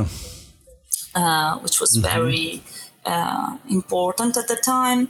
[1.14, 1.56] yeah.
[1.58, 2.08] which was mm-hmm.
[2.08, 2.64] very
[3.70, 5.10] important at the time,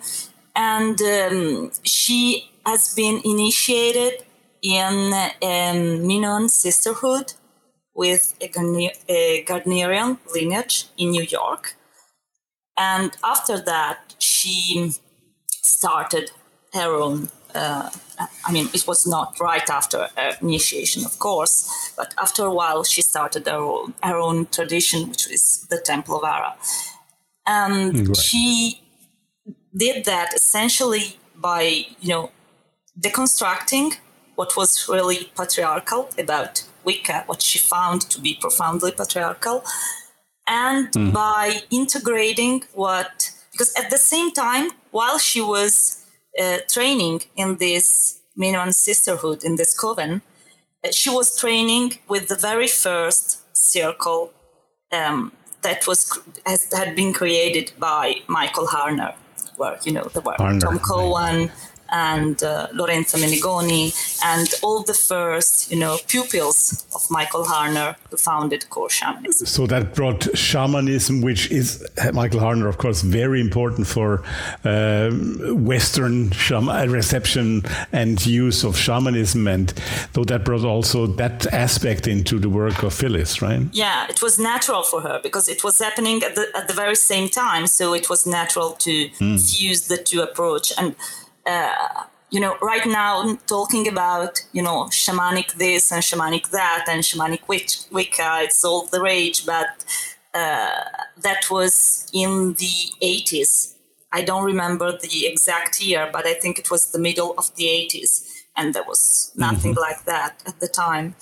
[0.55, 4.24] and um, she has been initiated
[4.68, 7.34] in um, Minoan sisterhood
[7.95, 8.47] with a,
[9.07, 11.76] a Gardnerian lineage in New York.
[12.78, 14.91] And after that, she
[15.49, 16.32] started
[16.74, 17.30] her own.
[17.55, 17.89] Uh,
[18.45, 20.09] I mean, it was not right after
[20.41, 25.32] initiation, of course, but after a while, she started her own, her own tradition, which
[25.32, 26.55] is the Temple of Ara.
[27.45, 28.18] And right.
[28.18, 28.82] she
[29.76, 32.32] did that essentially by, you know,
[32.99, 33.97] deconstructing
[34.38, 39.64] what was really patriarchal about Wicca, what she found to be profoundly patriarchal,
[40.48, 41.12] and mm.
[41.12, 46.06] by integrating what, because at the same time, while she was
[46.42, 50.22] uh, training in this Minoan sisterhood, in this coven,
[50.86, 54.32] uh, she was training with the very first circle
[54.92, 55.32] um,
[55.64, 56.00] that was
[56.46, 59.16] has, had been created by Michael Harner,
[59.58, 60.62] where you know the Harner.
[60.62, 61.52] Tom Cowan,
[61.90, 68.18] and uh, Lorenzo Menegoni and all the first, you know, pupils of Michael Harner who
[68.18, 69.48] founded core shamanism.
[69.48, 74.24] So that brought shamanism, which is Michael Harner, of course, very important for
[74.64, 75.12] uh,
[75.54, 79.74] Western shaman reception and use of shamanism, and
[80.14, 83.62] though that brought also that aspect into the work of Phyllis, right?
[83.72, 86.96] Yeah, it was natural for her because it was happening at the at the very
[86.96, 89.38] same time, so it was natural to mm.
[89.40, 90.96] fuse the two approach and
[91.48, 97.02] uh, you know, right now talking about, you know, shamanic this and shamanic that and
[97.02, 99.86] shamanic witch, Wicca, it's all the rage, but
[100.34, 100.84] uh,
[101.22, 103.76] that was in the 80s.
[104.12, 107.66] I don't remember the exact year, but I think it was the middle of the
[107.66, 108.26] 80s,
[108.56, 109.82] and there was nothing mm-hmm.
[109.82, 111.16] like that at the time.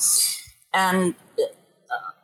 [0.74, 1.44] And uh,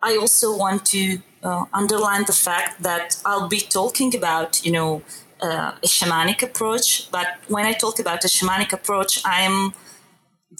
[0.01, 5.03] I also want to uh, underline the fact that I'll be talking about, you know,
[5.41, 7.09] uh, a shamanic approach.
[7.11, 9.73] But when I talk about a shamanic approach, I'm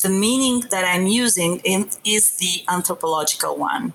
[0.02, 3.94] the meaning that I'm using in, is the anthropological one.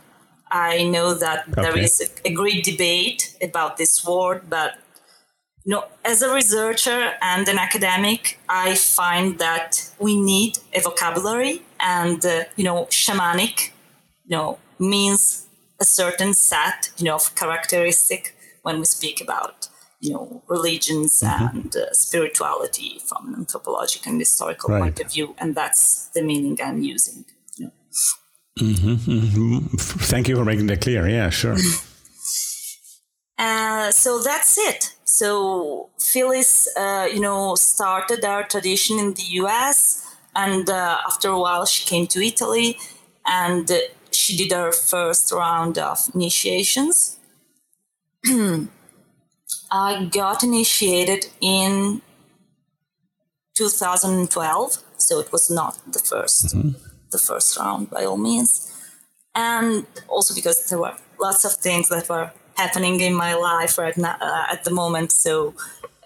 [0.51, 1.63] I know that okay.
[1.63, 4.79] there is a, a, great debate about this word, but
[5.65, 11.63] you know, as a researcher and an academic, I find that we need a vocabulary,
[11.81, 13.73] and uh, you know, shamanic,
[14.25, 15.47] you know, means
[15.81, 19.66] a certain set, you know, of characteristic when we speak about
[20.07, 21.57] you know religions mm-hmm.
[21.57, 24.81] and uh, spirituality from an anthropological and historical right.
[24.81, 27.25] point of view, and that's the meaning I'm using.
[27.57, 27.73] You know.
[28.61, 29.77] mm-hmm, mm-hmm.
[30.13, 31.09] Thank you for making that clear.
[31.09, 31.57] Yeah, sure.
[33.39, 34.95] uh, so that's it.
[35.05, 40.05] So Phyllis, uh, you know, started our tradition in the U.S.
[40.35, 42.79] And uh, after a while, she came to Italy
[43.27, 43.71] and
[44.11, 47.19] she did her first round of initiations.
[49.71, 52.03] I got initiated in
[53.57, 56.71] 2012, so it was not the 1st mm-hmm.
[57.11, 58.73] the first round by all means,
[59.35, 63.97] and also because there were lots of things that were happening in my life right
[63.97, 65.13] now uh, at the moment.
[65.13, 65.55] So,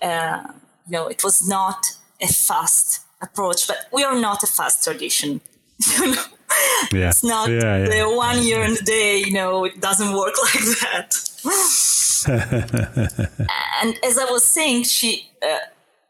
[0.03, 0.43] uh,
[0.87, 1.87] you know, it was not
[2.21, 5.41] a fast approach, but we are not a fast tradition.
[6.93, 7.09] yeah.
[7.09, 7.89] It's not yeah, yeah.
[7.89, 11.15] the one year and a day, you know, it doesn't work like that.
[13.83, 15.59] and as I was saying, she uh,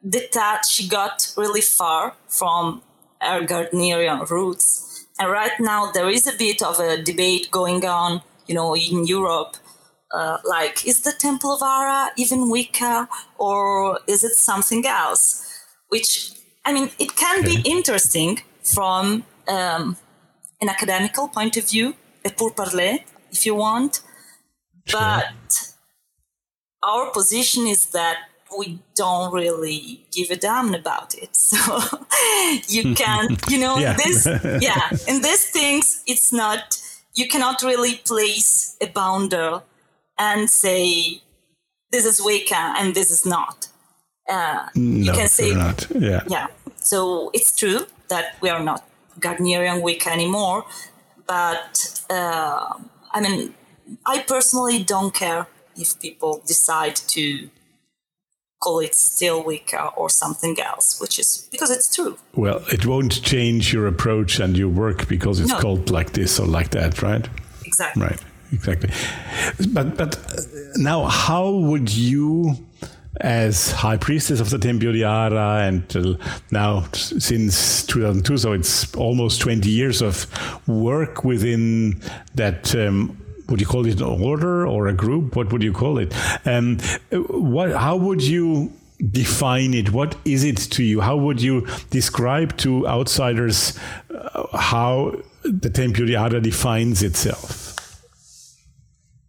[0.09, 2.83] did that, she got really far from
[3.21, 5.07] her Gardnerian roots.
[5.19, 9.07] And right now, there is a bit of a debate going on, you know, in
[9.07, 9.57] Europe.
[10.13, 15.47] Uh, like, is the Temple of Ara even Wicca or is it something else?
[15.89, 16.33] Which
[16.65, 19.97] I mean, it can be interesting from um,
[20.61, 21.95] an academical point of view,
[22.25, 22.99] a pour parler,
[23.31, 24.03] if you want.
[24.87, 25.01] Sure.
[25.01, 25.75] But
[26.83, 28.17] our position is that
[28.59, 31.37] we don't really give a damn about it.
[31.51, 31.81] So
[32.69, 33.95] you can, you know, yeah.
[33.95, 34.27] this,
[34.61, 36.81] yeah, in these things, it's not,
[37.15, 39.61] you cannot really place a boundary
[40.19, 41.23] and say,
[41.91, 43.69] this is Wicca and this is not.
[44.29, 45.87] Uh, no, you can say, not.
[45.91, 46.23] yeah.
[46.29, 46.47] Yeah.
[46.77, 48.85] So it's true that we are not
[49.19, 50.65] Gardnerian Wicca anymore,
[51.27, 52.75] but uh,
[53.13, 53.55] I mean,
[54.07, 55.47] I personally don't care
[55.77, 57.51] if people decide to
[58.61, 62.19] call it still Wicca or something else, which is because it's true.
[62.35, 65.59] Well, it won't change your approach and your work because it's no.
[65.59, 67.27] called like this or like that, right?
[67.65, 68.03] Exactly.
[68.03, 68.21] Right.
[68.53, 68.91] Exactly.
[69.73, 70.19] But but
[70.77, 72.57] now, how would you?
[73.21, 76.15] As high priestess of the Tempio di Ara, and uh,
[76.51, 80.27] now since 2002, so it's almost 20 years of
[80.67, 82.01] work within
[82.35, 82.75] that.
[82.75, 83.17] Um,
[83.49, 85.35] would you call it an order or a group?
[85.35, 86.15] What would you call it?
[86.47, 86.79] Um,
[87.11, 87.73] what?
[87.73, 88.73] How would you
[89.11, 89.93] define it?
[89.93, 91.01] What is it to you?
[91.01, 93.77] How would you describe to outsiders
[94.15, 97.67] uh, how the Tempio di Ara defines itself?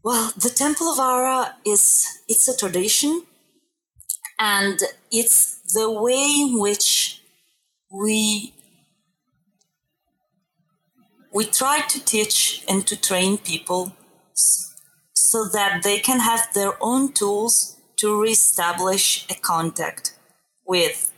[0.03, 3.23] Well, the Temple of Ara is it's a tradition
[4.41, 4.79] and
[5.11, 7.21] it's the way in which
[7.91, 8.53] we
[11.31, 13.95] we try to teach and to train people
[15.13, 20.17] so that they can have their own tools to reestablish a contact
[20.65, 21.13] with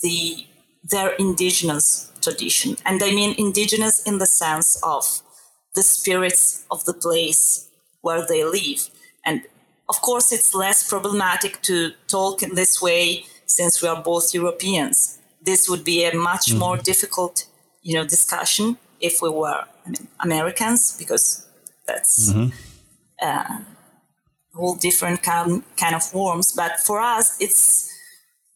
[0.00, 0.46] the
[0.82, 2.76] their indigenous tradition.
[2.86, 5.04] And i mean indigenous in the sense of
[5.74, 7.68] the spirits of the place
[8.00, 8.88] where they live
[9.88, 15.18] of course, it's less problematic to talk in this way since we are both Europeans.
[15.42, 16.58] This would be a much mm-hmm.
[16.58, 17.46] more difficult,
[17.82, 21.46] you know, discussion if we were I mean, Americans, because
[21.86, 22.50] that's mm-hmm.
[23.20, 23.58] uh,
[24.54, 26.52] a whole different kind, kind of forms.
[26.52, 27.90] But for us, it's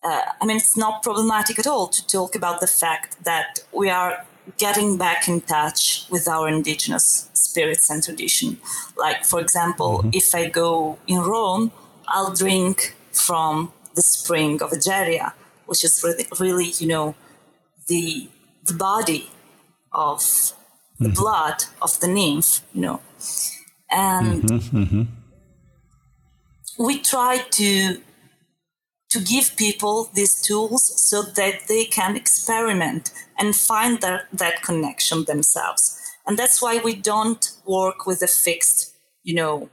[0.06, 3.90] uh, I mean, it's not problematic at all to talk about the fact that we
[3.90, 4.24] are
[4.56, 8.58] getting back in touch with our indigenous spirits and tradition.
[8.96, 10.10] Like, for example, mm-hmm.
[10.12, 11.72] if I go in Rome,
[12.08, 15.32] I'll drink from the spring of Egeria,
[15.66, 17.14] which is really, really you know,
[17.88, 18.28] the
[18.64, 19.30] the body
[19.92, 20.20] of
[20.98, 21.20] the mm-hmm.
[21.20, 23.00] blood of the nymph, you know,
[23.90, 25.04] and mm-hmm, mm-hmm.
[26.86, 28.02] we try to
[29.08, 35.24] to give people these tools so that they can experiment and find that, that connection
[35.24, 35.95] themselves.
[36.26, 39.68] And that's why we don't work with a fixed, you know,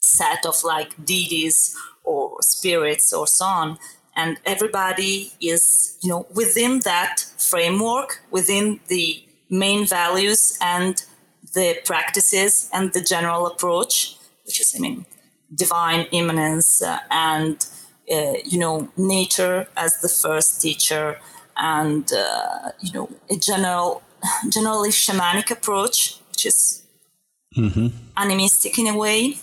[0.00, 3.78] set of like deities or spirits or so on.
[4.16, 11.04] And everybody is, you know, within that framework, within the main values and
[11.54, 15.06] the practices and the general approach, which is, I mean,
[15.54, 17.64] divine immanence uh, and
[18.10, 21.18] uh, you know, nature as the first teacher,
[21.56, 24.02] and uh, you know, a general,
[24.48, 26.84] generally shamanic approach, which is
[27.56, 27.88] mm-hmm.
[28.16, 29.34] animistic in a way.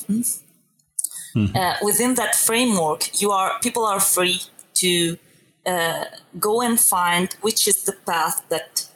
[1.36, 1.56] Mm-hmm.
[1.56, 4.42] Uh, within that framework, you are people are free
[4.74, 5.18] to
[5.66, 6.06] uh,
[6.40, 8.88] go and find which is the path that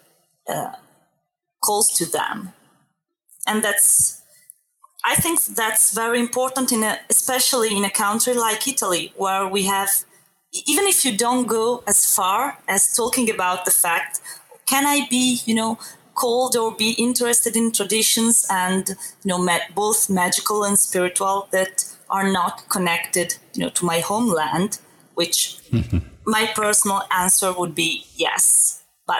[0.49, 0.73] uh,
[1.63, 2.51] calls to them,
[3.47, 4.21] and that's
[5.05, 9.63] I think that's very important in a, especially in a country like Italy, where we
[9.63, 9.89] have,
[10.65, 14.19] even if you don't go as far as talking about the fact,
[14.67, 15.77] can I be, you know,
[16.15, 18.95] called or be interested in traditions and, you
[19.25, 24.79] know, both magical and spiritual that are not connected, you know, to my homeland,
[25.15, 25.99] which mm-hmm.
[26.25, 28.83] my personal answer would be yes.
[29.05, 29.19] But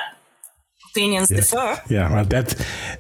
[0.96, 1.38] opinions yeah.
[1.38, 1.82] differ.
[1.90, 2.56] Yeah, well, that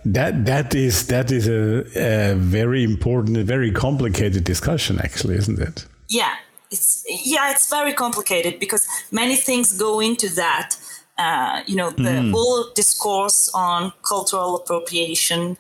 [0.06, 5.60] that that is that is a, a very important, a very complicated discussion, actually, isn't
[5.60, 5.86] it?
[6.10, 6.36] Yeah,
[6.72, 10.78] it's yeah, it's very complicated because many things go into that.
[11.18, 12.32] Uh, you know, the mm.
[12.32, 15.58] whole discourse on cultural appropriation,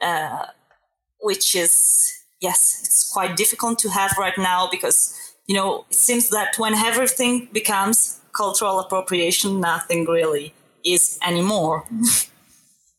[0.00, 0.46] uh,
[1.20, 5.14] which is yes, it's quite difficult to have right now because
[5.46, 11.84] you know it seems that when everything becomes cultural appropriation, nothing really is anymore.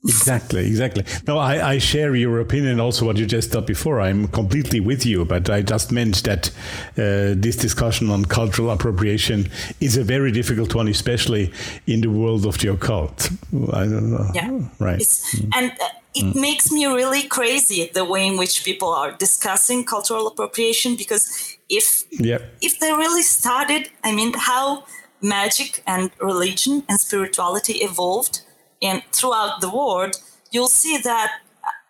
[0.03, 1.05] exactly, exactly.
[1.27, 2.79] No, I, I, share your opinion.
[2.79, 5.25] Also, what you just said before, I'm completely with you.
[5.25, 6.49] But I just meant that
[6.97, 9.49] uh, this discussion on cultural appropriation
[9.79, 11.51] is a very difficult one, especially
[11.87, 13.29] in the world of the occult.
[13.71, 14.29] I don't know.
[14.33, 14.99] Yeah, right.
[14.99, 15.49] Mm.
[15.55, 16.41] And uh, it mm.
[16.41, 22.05] makes me really crazy the way in which people are discussing cultural appropriation because if
[22.11, 22.41] yep.
[22.61, 24.85] if they really started, I mean, how
[25.21, 28.41] magic and religion and spirituality evolved
[28.83, 30.15] and throughout the world,
[30.51, 31.31] you'll see that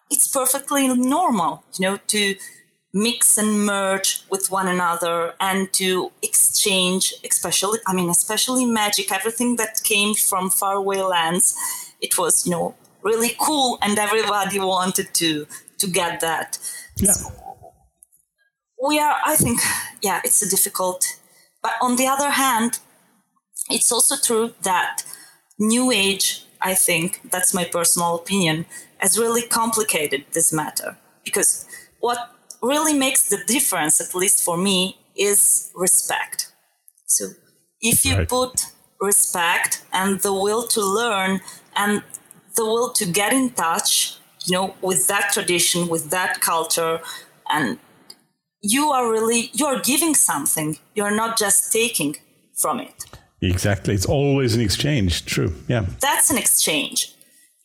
[0.09, 2.35] it's perfectly normal, you know, to
[2.93, 9.55] mix and merge with one another and to exchange, especially, I mean, especially magic, everything
[9.55, 11.55] that came from faraway lands.
[12.01, 15.47] It was, you know, really cool and everybody wanted to
[15.79, 16.59] to get that.
[16.97, 17.11] Yeah.
[17.11, 17.29] So
[18.87, 19.59] we are, I think,
[20.01, 21.05] yeah, it's a difficult.
[21.61, 22.79] But on the other hand,
[23.69, 25.03] it's also true that
[25.59, 28.65] New Age, I think, that's my personal opinion,
[28.97, 30.97] has really complicated this matter.
[31.25, 31.65] Because
[31.99, 32.17] what
[32.61, 36.51] really makes the difference, at least for me, is respect.
[37.05, 37.27] So
[37.81, 38.29] if you right.
[38.29, 38.65] put
[38.99, 41.41] respect and the will to learn
[41.75, 42.01] and
[42.55, 47.01] the will to get in touch, you know, with that tradition, with that culture,
[47.49, 47.77] and
[48.61, 50.77] you are really you're giving something.
[50.95, 52.15] You're not just taking
[52.55, 53.05] from it.
[53.43, 53.93] Exactly.
[53.93, 55.25] It's always an exchange.
[55.25, 55.53] True.
[55.67, 55.85] Yeah.
[55.99, 57.13] That's an exchange.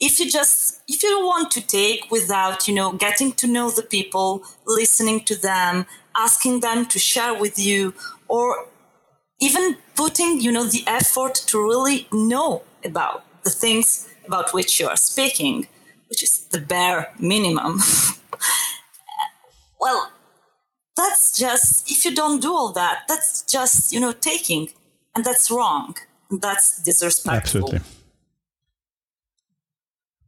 [0.01, 3.83] If you just if you want to take without, you know, getting to know the
[3.83, 7.95] people, listening to them, asking them to share with you,
[8.27, 8.67] or
[9.41, 14.89] even putting, you know, the effort to really know about the things about which you
[14.89, 15.67] are speaking,
[16.09, 17.79] which is the bare minimum.
[19.81, 20.13] well,
[20.97, 24.69] that's just if you don't do all that, that's just, you know, taking
[25.15, 25.97] and that's wrong.
[26.31, 27.61] That's disrespectful.
[27.61, 27.81] Absolutely.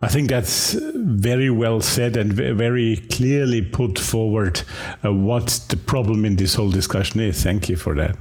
[0.02, 4.62] I think that's very well said and very clearly put forward
[5.04, 7.42] uh, what the problem in this whole discussion is.
[7.42, 8.16] Thank you for that.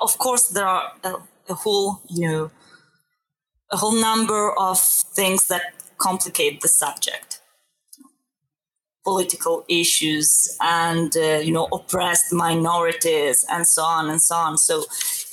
[0.00, 1.14] Of course, there are a,
[1.48, 2.50] a whole, you know,
[3.70, 5.62] a whole number of things that
[5.98, 7.35] complicate the subject
[9.06, 14.58] political issues and uh, you know oppressed minorities and so on and so on.
[14.58, 14.84] So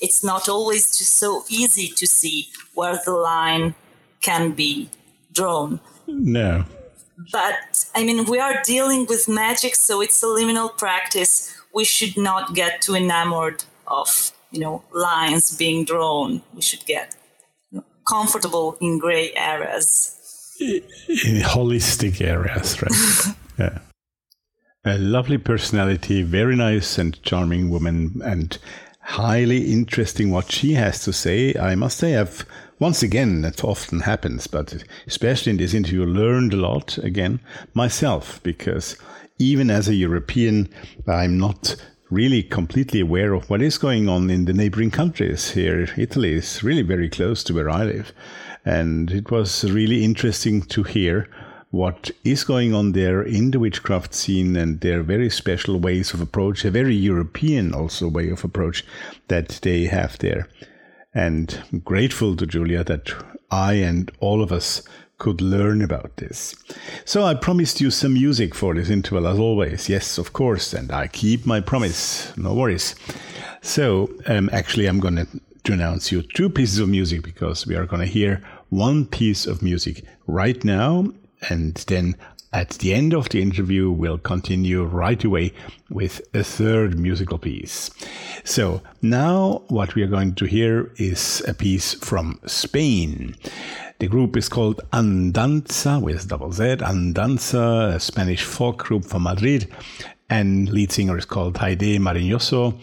[0.06, 2.38] it's not always just so easy to see
[2.76, 3.74] where the line
[4.22, 4.90] can be
[5.38, 5.80] drawn.
[6.08, 6.66] No.
[7.32, 11.34] But i mean we are dealing with magic so it's a liminal practice.
[11.74, 13.60] We should not get too enamored
[14.00, 14.10] of
[14.52, 14.76] you know
[15.10, 16.30] lines being drawn.
[16.56, 17.08] We should get
[18.14, 19.88] comfortable in gray areas.
[21.30, 23.80] In holistic areas right Yeah.
[24.86, 28.58] A lovely personality, very nice and charming woman, and
[29.00, 31.56] highly interesting what she has to say.
[31.56, 32.46] I must say, I've
[32.80, 37.40] once again, that often happens, but especially in this interview, learned a lot again
[37.74, 38.98] myself because
[39.40, 40.68] even as a European,
[41.08, 41.78] I'm not
[42.10, 45.88] really completely aware of what is going on in the neighboring countries here.
[45.98, 48.12] Italy is really very close to where I live.
[48.66, 51.30] And it was really interesting to hear
[51.74, 56.22] what is going on there in the witchcraft scene and their very special ways of
[56.22, 58.86] approach, a very European also way of approach
[59.28, 60.48] that they have there.
[61.16, 63.12] And I'm grateful to Julia that
[63.50, 64.84] I and all of us
[65.18, 66.56] could learn about this.
[67.06, 69.90] So I promised you some music for this interval as always.
[69.90, 72.38] Yes, of course, and I keep my promise.
[72.38, 72.94] No worries.
[73.64, 75.26] So um, actually, I'm going
[75.64, 79.48] to announce you two pieces of music because we are going to hear one piece
[79.48, 81.12] of music right now
[81.50, 82.16] and then
[82.52, 85.54] at the end of the interview, we'll continue right away
[85.90, 87.90] with a third musical piece.
[88.44, 93.36] So now what we are going to hear is a piece from Spain.
[93.98, 99.68] The group is called Andanza with double Z, Andanza, a Spanish folk group from Madrid.
[100.30, 102.74] and lead singer is called Haide Mariñoso.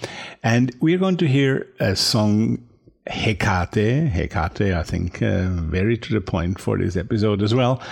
[0.43, 2.59] And we're going to hear a song
[3.07, 4.09] Hecate.
[4.09, 7.83] Hecate, I think, uh, very to the point for this episode as well.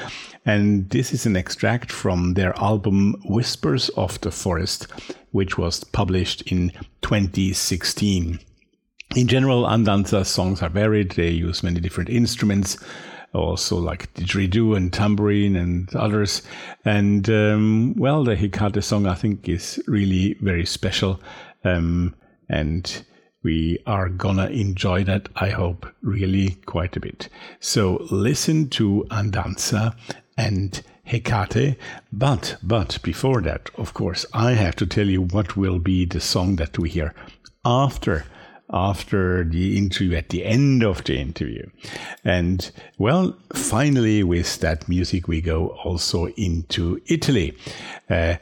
[0.44, 4.86] And this is an extract from their album Whispers of the Forest,
[5.32, 8.38] which was published in 2016.
[9.16, 11.12] In general, Andanza songs are varied.
[11.12, 12.76] They use many different instruments,
[13.32, 16.42] also like didgeridoo and tambourine and others.
[16.84, 21.20] And um, well, the Hecate song I think is really very special.
[21.64, 22.14] Um,
[22.50, 23.04] and
[23.42, 27.28] we are gonna enjoy that, I hope, really quite a bit.
[27.60, 29.94] So listen to Andanza
[30.36, 31.76] and Hecate.
[32.12, 36.20] But, but before that, of course, I have to tell you what will be the
[36.20, 37.14] song that we hear
[37.64, 38.24] after
[38.70, 41.66] after the interview, at the end of the interview.
[42.24, 47.56] And well, finally, with that music, we go also into Italy.
[48.10, 48.36] Uh,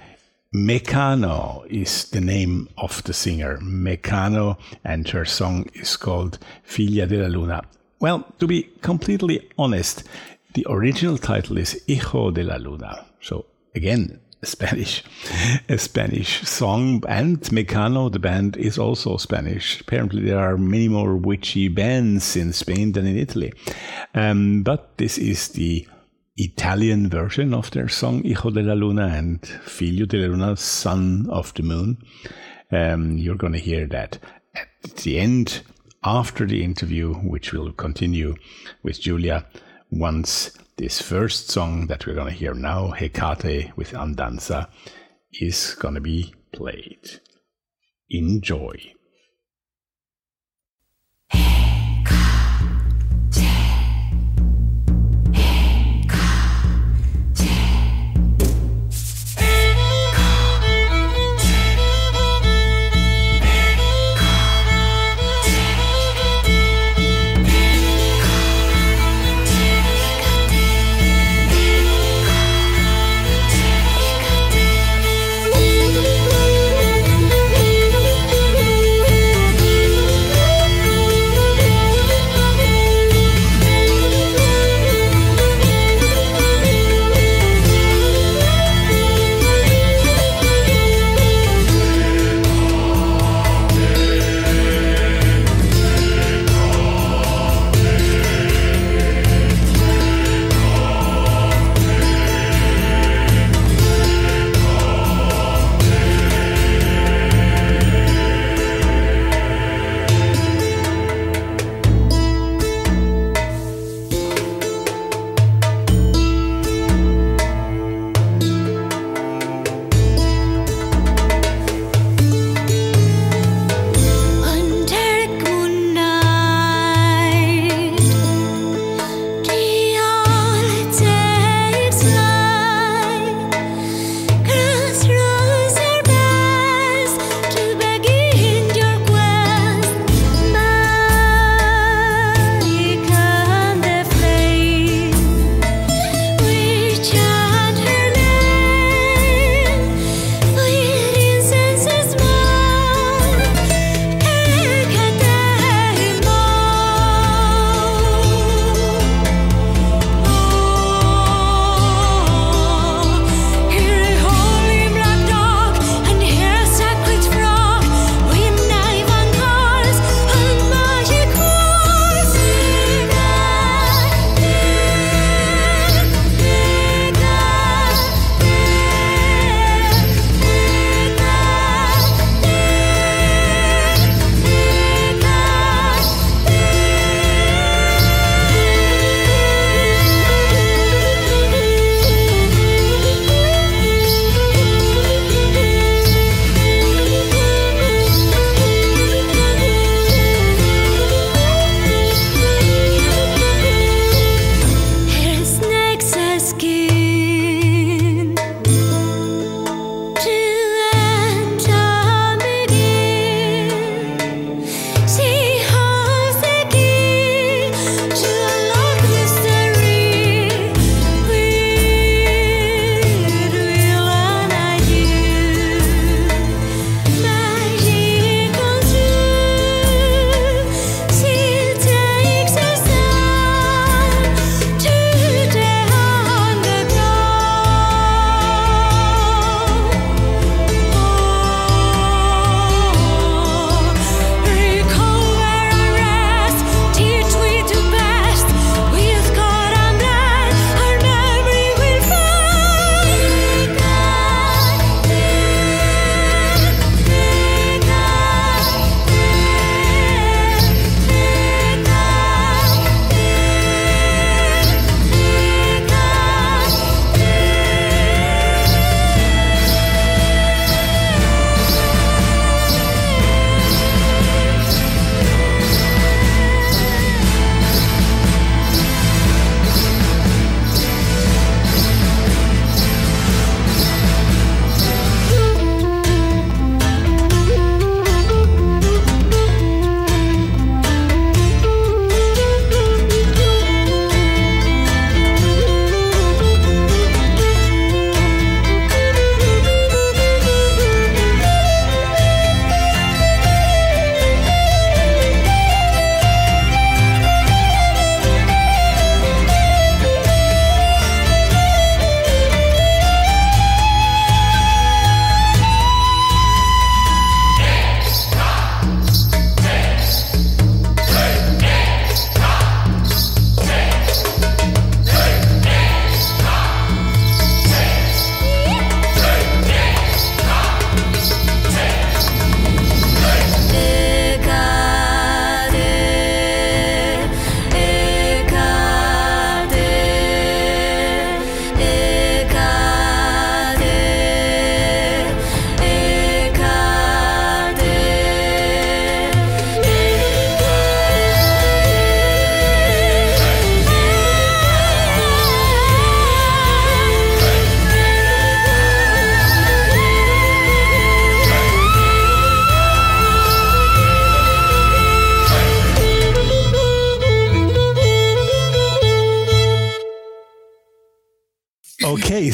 [0.56, 7.28] Mecano is the name of the singer, Mecano, and her song is called Figlia della
[7.28, 7.60] Luna.
[8.00, 10.04] Well, to be completely honest,
[10.54, 13.04] the original title is Hijo de la Luna.
[13.20, 13.44] So
[13.74, 15.04] again, Spanish,
[15.68, 19.82] a Spanish song, and Mecano, the band, is also Spanish.
[19.82, 23.52] Apparently, there are many more witchy bands in Spain than in Italy.
[24.14, 25.86] Um, but this is the
[26.36, 31.26] Italian version of their song Hijo de la Luna and Figlio de la Luna, Son
[31.30, 31.98] of the Moon.
[32.70, 34.18] Um, you're going to hear that
[34.54, 35.62] at the end,
[36.04, 38.34] after the interview, which will continue
[38.82, 39.46] with Julia
[39.90, 44.68] once this first song that we're going to hear now, Hecate with Andanza,
[45.32, 47.20] is going to be played.
[48.10, 48.92] Enjoy.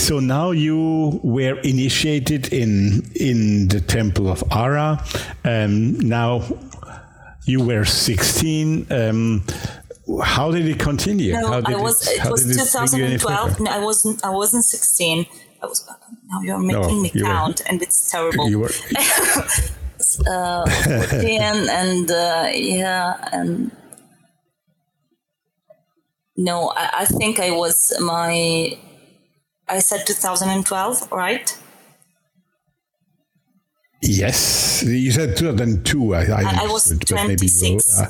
[0.03, 4.98] So now you were initiated in in the temple of Ara.
[5.44, 6.42] Um, now
[7.46, 8.86] you were 16.
[8.90, 9.44] Um,
[10.24, 11.32] how did it continue?
[11.32, 12.07] No, how did I was.
[12.09, 13.61] It, It, was 2012.
[13.61, 14.24] No, I wasn't.
[14.24, 15.26] I wasn't 16.
[15.62, 15.86] I was.
[16.30, 18.48] Now you're making No, me you were- count, and it's terrible.
[18.50, 18.70] You were
[20.26, 21.40] uh, 14
[21.80, 23.70] and uh, yeah and
[26.36, 28.76] no I, I think i was my
[29.76, 31.58] i said 2012 right
[34.02, 34.82] yes.
[34.82, 36.14] You said 2002.
[36.14, 36.24] I, I, I
[36.66, 38.00] was understood, but maybe you, 26.
[38.00, 38.06] uh,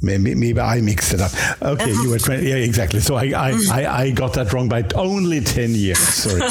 [0.00, 1.32] Maybe, maybe I mixed it up.
[1.60, 2.48] Okay, you were 20.
[2.48, 3.00] Yeah, exactly.
[3.00, 5.98] So I, I, I, I got that wrong by only 10 years.
[5.98, 6.40] Sorry.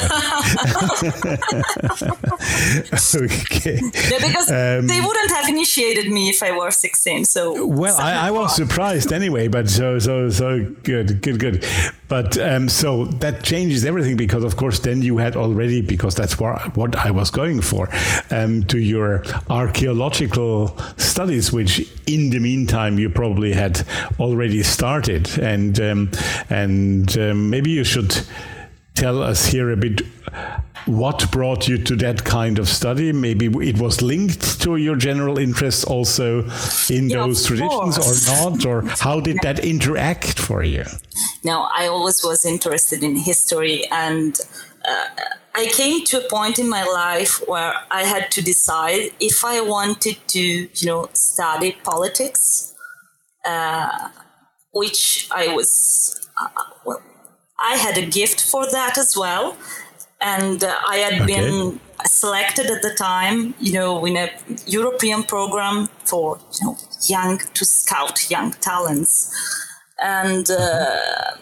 [3.16, 3.80] okay.
[3.82, 8.28] Yeah, because Um, they wouldn't have initiated me if I were 16 so Well, I,
[8.28, 11.66] I was surprised anyway, but so so so good, good, good.
[12.08, 16.40] But um, so that changes everything because, of course, then you had already because that's
[16.40, 17.90] what what I was going for
[18.32, 23.84] um, to your archaeological studies, which in the meantime you probably had
[24.20, 26.12] already started, and um,
[26.50, 28.18] and um, maybe you should
[28.96, 30.02] tell us here a bit
[30.88, 35.38] what brought you to that kind of study maybe it was linked to your general
[35.38, 36.44] interest also
[36.90, 38.30] in Yeah, those traditions course.
[38.30, 40.84] or not or how did that interact for you
[41.44, 44.34] Now, I always was interested in history, and
[44.88, 45.06] uh,
[45.56, 49.62] I came to a point in my life where I had to decide if I
[49.62, 52.74] wanted to, you know, study politics,
[53.46, 54.10] uh,
[54.72, 56.50] which I was, uh,
[56.86, 57.02] well,
[57.60, 59.58] I had a gift for that as well.
[60.22, 61.28] And uh, I had Okay.
[61.28, 64.30] been selected at the time, you know, in a
[64.66, 69.34] European program for, you know, young, to scout young talents
[70.00, 71.38] and uh,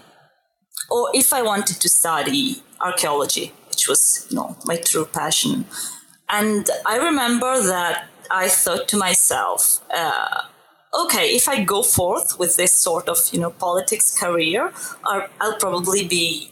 [0.89, 5.65] or if I wanted to study archaeology, which was you know my true passion.
[6.29, 10.41] And I remember that I thought to myself, uh,
[11.05, 14.71] okay, if I go forth with this sort of you know politics career,
[15.05, 16.49] I'll, I'll probably be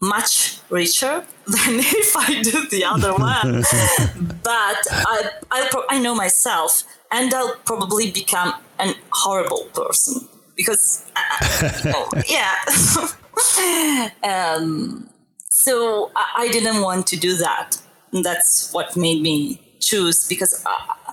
[0.00, 3.62] much richer than if I do the other one.
[4.42, 11.10] but I, I, pro- I know myself, and I'll probably become an horrible person because,
[11.84, 12.56] you know, yeah.
[14.22, 15.08] um,
[15.50, 17.76] so I, I didn't want to do that.
[18.12, 21.12] And that's what made me choose because uh,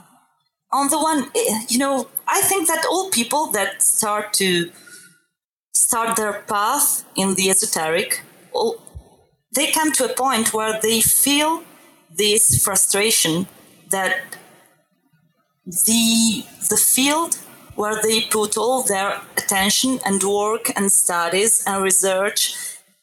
[0.71, 4.71] on the one, eh, you know, I think that all people that start to
[5.73, 8.21] start their path in the esoteric,
[9.53, 11.63] they come to a point where they feel
[12.15, 13.47] this frustration
[13.89, 14.17] that
[15.65, 17.35] the the field
[17.75, 22.55] where they put all their attention and work and studies and research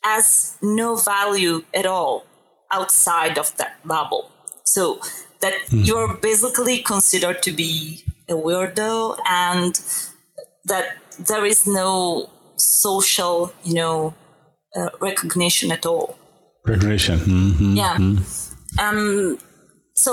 [0.02, 2.24] has no value at all
[2.70, 4.30] outside of that bubble.
[4.64, 5.00] So
[5.40, 5.80] that hmm.
[5.80, 9.80] you're basically considered to be a weirdo and
[10.64, 14.14] that there is no social, you know,
[14.78, 16.08] uh, recognition at all.
[16.64, 17.76] recognition Mhm.
[17.80, 17.94] Yeah.
[18.84, 19.38] Um,
[20.04, 20.12] so,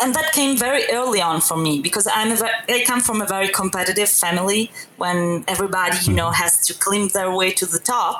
[0.00, 2.38] and that came very early on for me because I'm a
[2.68, 7.30] I come from a very competitive family when everybody, you know, has to climb their
[7.38, 8.16] way to the top.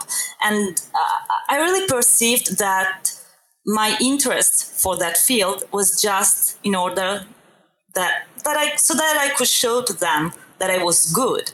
[0.49, 1.19] And uh,
[1.53, 3.13] I really perceived that
[3.65, 7.11] my interest for that field was just in order
[7.95, 8.13] that,
[8.45, 11.53] that I, so that I could show to them that I was good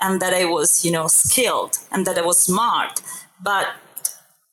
[0.00, 3.02] and that I was, you know, skilled and that I was smart.
[3.42, 3.68] But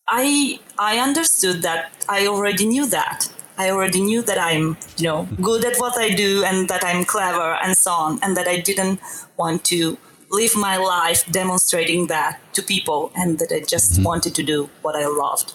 [0.07, 3.31] I I understood that I already knew that.
[3.57, 7.03] I already knew that I'm, you know, good at what I do and that I'm
[7.03, 8.99] clever and so on, and that I didn't
[9.37, 9.97] want to
[10.31, 14.03] live my life demonstrating that to people and that I just mm-hmm.
[14.03, 15.53] wanted to do what I loved.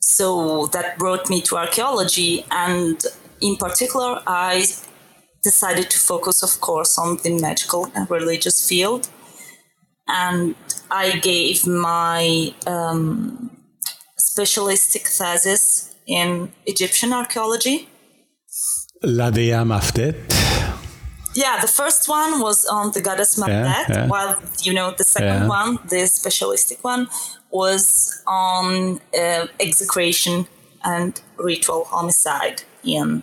[0.00, 3.02] So that brought me to archaeology, and
[3.40, 4.66] in particular, I
[5.42, 9.08] decided to focus, of course, on the magical and religious field
[10.08, 10.54] and
[10.90, 13.50] I gave my um,
[14.18, 17.88] specialistic thesis in Egyptian archaeology.
[19.02, 20.14] La Dea Mafdet.
[21.34, 24.06] Yeah, the first one was on the goddess Mafdet, Yeah, yeah.
[24.08, 25.48] while you know the second Yeah.
[25.48, 27.08] one, the specialistic one,
[27.50, 30.46] was on uh, execration
[30.82, 33.22] and ritual homicide in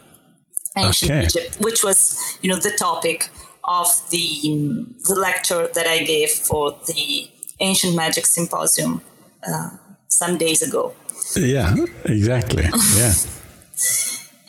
[0.77, 1.23] ancient Okay.
[1.25, 1.99] Egypt, which was
[2.41, 3.29] you know the topic
[3.65, 4.25] of the
[5.09, 7.29] the lecture that I gave for the
[7.59, 9.01] ancient magic symposium
[9.47, 9.69] uh,
[10.07, 10.93] some days ago.
[11.35, 12.63] Yeah, exactly.
[12.95, 13.13] Yeah.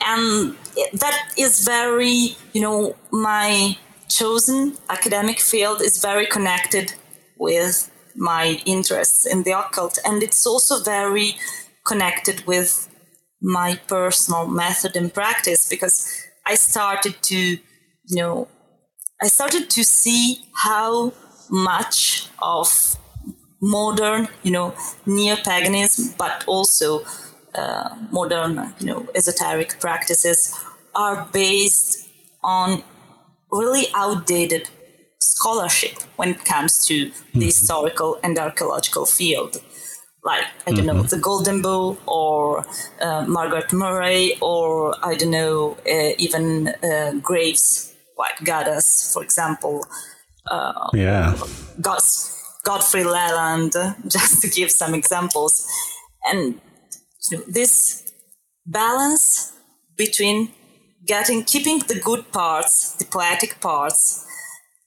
[0.06, 0.56] and
[0.92, 3.76] that is very you know my
[4.08, 6.94] chosen academic field is very connected
[7.38, 9.98] with my interests in the occult.
[10.04, 11.36] And it's also very
[11.86, 12.88] connected with
[13.40, 16.10] my personal method and practice because
[16.44, 18.48] I started to, you know,
[19.22, 21.12] I started to see how
[21.50, 22.96] much of
[23.60, 24.74] modern, you know,
[25.06, 27.04] neo-paganism, but also
[27.54, 30.54] uh, modern, you know, esoteric practices
[30.94, 32.08] are based
[32.42, 32.82] on
[33.50, 34.68] really outdated
[35.20, 37.38] scholarship when it comes to mm-hmm.
[37.38, 39.60] the historical and archaeological field.
[40.24, 40.96] Like, I don't mm-hmm.
[40.98, 42.66] know, the Golden Bough or
[43.00, 49.86] uh, Margaret Murray or, I don't know, uh, even uh, Graves' White Goddess, for example.
[50.50, 51.36] Uh, yeah.
[52.64, 53.72] Godfrey Leland,
[54.08, 55.66] just to give some examples.
[56.26, 56.60] And
[57.48, 58.12] this
[58.66, 59.52] balance
[59.96, 60.50] between
[61.06, 64.26] getting keeping the good parts, the poetic parts,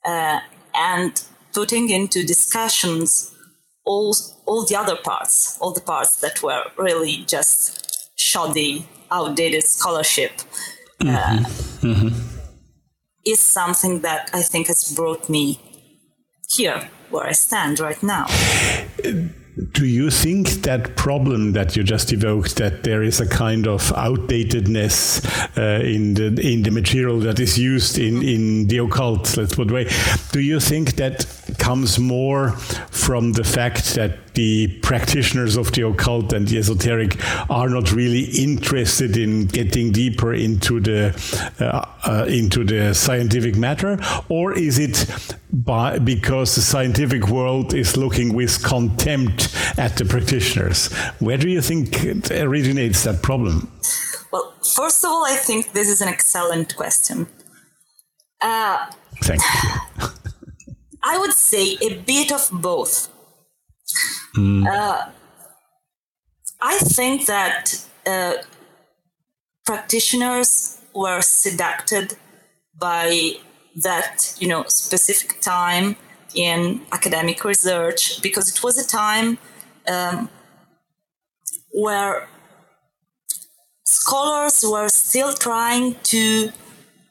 [0.05, 0.39] uh,
[0.76, 3.34] and putting into discussions
[3.86, 10.32] all all the other parts, all the parts that were really just shoddy, outdated scholarship,
[11.01, 11.39] uh,
[11.82, 12.41] mm-hmm.
[13.24, 15.59] Is something that I think has brought me
[16.49, 18.26] here where I stand right now.
[19.74, 23.82] Do you think that problem that you just evoked, that there is a kind of
[23.93, 25.26] outdatedness
[25.57, 29.67] uh, in the in the material that is used in in the occult, let's put
[29.67, 29.88] it away,
[30.32, 31.26] do you think that
[31.58, 32.52] comes more
[32.91, 37.18] from the fact that the practitioners of the occult and the esoteric
[37.49, 41.14] are not really interested in getting deeper into the
[41.60, 43.99] uh, uh, into the scientific matter,
[44.30, 45.06] or is it
[45.52, 50.91] by, because the scientific world is looking with contempt at the practitioners?
[51.20, 53.72] Where do you think it originates that problem?
[54.32, 57.28] Well, first of all, I think this is an excellent question.
[58.41, 58.89] Uh,
[59.22, 60.08] Thank you.
[61.04, 63.10] I would say a bit of both.
[64.36, 64.68] Mm.
[64.68, 65.10] Uh,
[66.62, 68.34] I think that uh,
[69.66, 72.16] practitioners were seduced
[72.78, 73.34] by
[73.76, 75.95] that you know specific time
[76.36, 79.38] in academic research because it was a time
[79.88, 80.30] um,
[81.72, 82.28] where
[83.86, 86.52] scholars were still trying to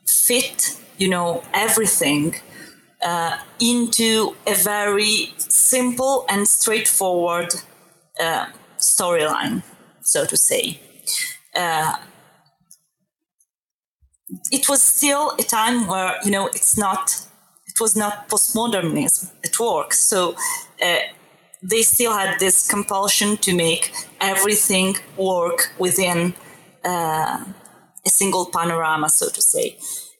[0.07, 2.35] fit you know everything
[3.03, 7.55] uh, into a very simple and straightforward
[8.21, 8.47] uh,
[8.79, 9.63] storyline,
[10.03, 10.81] so to say.
[11.55, 11.97] Uh,
[14.53, 17.27] it was still a time where you know it's not
[17.67, 20.35] it was not postmodernism at work so
[20.83, 20.99] uh,
[21.63, 26.35] they still had this compulsion to make everything work within
[26.85, 27.45] uh,
[28.07, 29.77] a single panorama so to say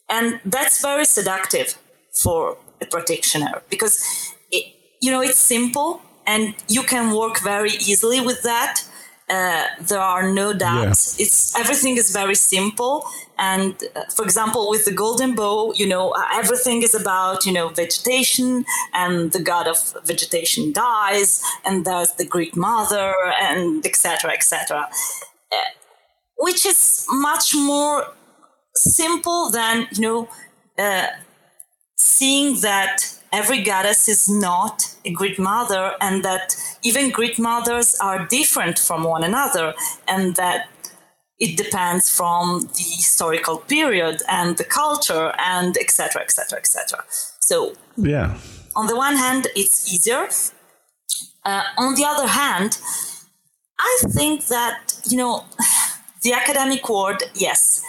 [0.09, 1.77] and that's very seductive
[2.13, 8.19] for a practitioner because it, you know it's simple and you can work very easily
[8.21, 8.83] with that.
[9.29, 11.17] Uh, there are no doubts.
[11.17, 11.23] Yeah.
[11.23, 13.05] it's everything is very simple
[13.37, 17.53] and uh, for example with the golden bough, you know uh, everything is about you
[17.53, 24.31] know vegetation and the god of vegetation dies and there's the greek mother and etc
[24.31, 24.89] etc
[25.51, 25.55] uh,
[26.37, 28.07] which is much more
[28.75, 30.29] simple than you know
[30.77, 31.07] uh,
[32.01, 32.97] seeing that
[33.31, 39.03] every goddess is not a Greek mother and that even Greek mothers are different from
[39.03, 39.75] one another
[40.07, 40.67] and that
[41.39, 47.03] it depends from the historical period and the culture and etc etc etc
[47.39, 48.35] so yeah.
[48.75, 50.27] on the one hand it's easier.
[51.43, 52.79] Uh, on the other hand
[53.79, 54.79] i think that
[55.09, 55.45] you know
[56.23, 57.83] the academic world yes.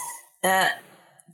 [0.44, 0.68] Uh,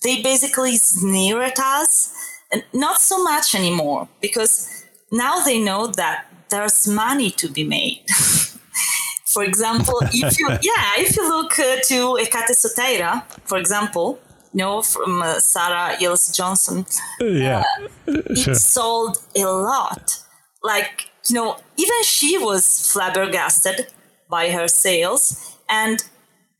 [0.05, 2.13] they basically sneer at us
[2.53, 8.05] and not so much anymore because now they know that there's money to be made.
[9.27, 14.19] for example, if you yeah, if you look uh, to Hecate Soteira, for example,
[14.53, 16.87] you know from uh, Sarah Iles Johnston,
[17.21, 17.65] yeah,
[18.07, 18.53] uh, sure.
[18.53, 20.19] it sold a lot.
[20.63, 23.89] Like you know, even she was flabbergasted
[24.31, 26.03] by her sales, and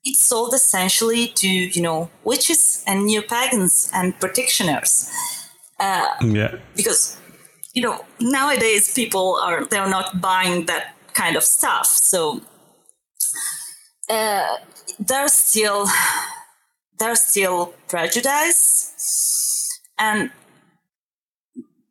[0.05, 5.11] it sold essentially to you know witches and neo pagans and practitioners.
[5.79, 6.57] Uh, yeah.
[6.77, 7.17] Because,
[7.75, 11.87] you know, nowadays people are, they're not buying that kind of stuff.
[11.87, 12.41] So
[14.11, 14.57] uh,
[14.99, 15.87] there's still,
[16.99, 20.31] there's still prejudice and,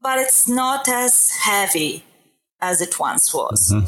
[0.01, 2.03] but it's not as heavy
[2.61, 3.71] as it once was.
[3.73, 3.85] Mm-hmm.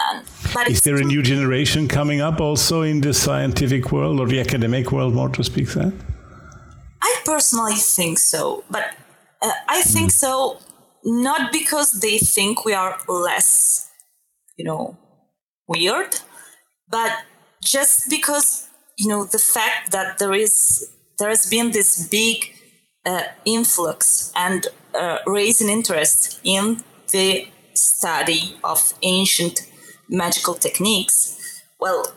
[0.00, 4.26] And, but is there a new generation coming up also in the scientific world or
[4.26, 5.92] the academic world, more to speak that?
[7.02, 8.94] I personally think so, but
[9.42, 10.58] uh, I think so
[11.04, 13.90] not because they think we are less,
[14.56, 14.96] you know,
[15.66, 16.20] weird,
[16.90, 17.12] but
[17.62, 18.68] just because,
[18.98, 22.52] you know, the fact that there is, there has been this big
[23.06, 26.82] uh, influx and uh, raise in interest in
[27.12, 29.70] the study of ancient
[30.08, 32.12] magical techniques, well,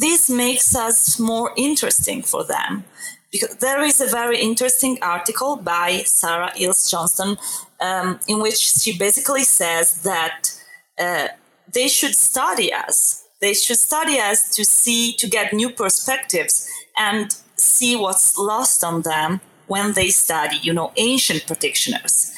[0.00, 2.84] this makes us more interesting for them.
[3.30, 7.36] Because there is a very interesting article by Sarah Iles Johnston
[7.80, 10.50] um, in which she basically says that
[10.98, 11.28] uh,
[11.72, 13.26] they should study us.
[13.40, 19.02] They should study us to see, to get new perspectives and see what's lost on
[19.02, 22.32] them when they study, you know, ancient practitioners.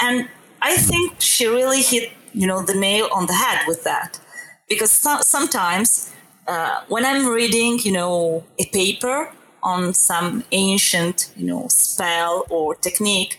[0.00, 0.28] And
[0.60, 4.20] I think she really hit, you know, the nail on the head with that.
[4.68, 6.12] Because so- sometimes
[6.46, 9.32] uh, when I'm reading, you know, a paper
[9.62, 13.38] on some ancient, you know, spell or technique,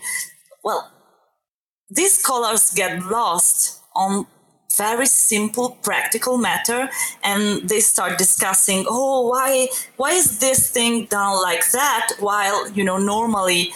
[0.62, 0.90] well,
[1.90, 4.26] these scholars get lost on
[4.76, 6.88] very simple practical matter
[7.24, 9.66] and they start discussing oh why
[9.96, 12.12] why is this thing done like that?
[12.20, 13.72] While you know normally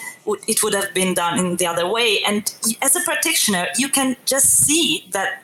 [0.47, 2.19] it would have been done in the other way.
[2.25, 5.43] And as a practitioner you can just see that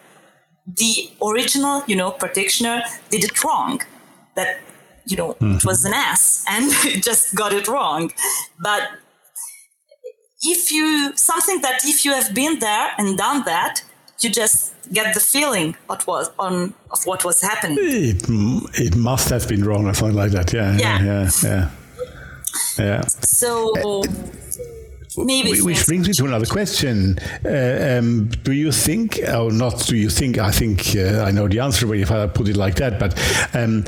[0.66, 3.82] the original you know practitioner did it wrong
[4.36, 4.60] that
[5.10, 5.58] you know mm-hmm.
[5.58, 6.72] it was an ass and
[7.10, 8.12] just got it wrong
[8.60, 8.84] but
[10.42, 13.84] if you something that if you have been there and done that
[14.22, 17.78] you just get the feeling what was on of what was happening.
[17.80, 18.24] It,
[18.74, 20.52] it must have been wrong or something like that.
[20.54, 21.70] Yeah, yeah, yeah, yeah.
[22.78, 23.02] yeah.
[23.02, 24.04] So.
[25.18, 27.18] Maybe which brings me to another question.
[27.44, 31.48] Uh, um, do you think, or not do you think, I think uh, I know
[31.48, 33.20] the answer but if I put it like that, but
[33.54, 33.84] um,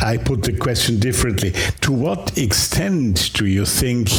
[0.00, 1.52] I put the question differently.
[1.82, 4.10] To what extent do you think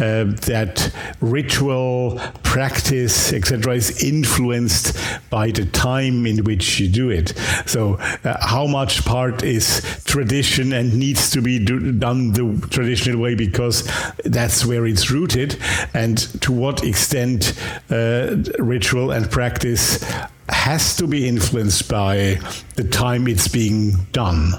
[0.00, 4.96] uh, that ritual, practice, etc., is influenced
[5.28, 7.34] by the time in which you do it?
[7.66, 7.94] So,
[8.24, 13.34] uh, how much part is tradition and needs to be do, done the traditional way
[13.34, 13.86] because
[14.24, 15.58] that's where it's rooted?
[15.92, 17.52] And to what extent
[17.90, 20.02] uh, ritual and practice
[20.48, 22.40] has to be influenced by
[22.76, 24.54] the time it's being done?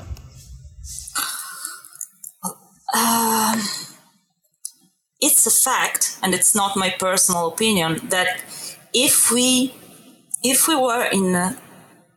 [2.95, 3.61] Um,
[5.21, 8.41] it's a fact, and it's not my personal opinion, that
[8.93, 9.73] if we
[10.41, 11.57] if we were in a,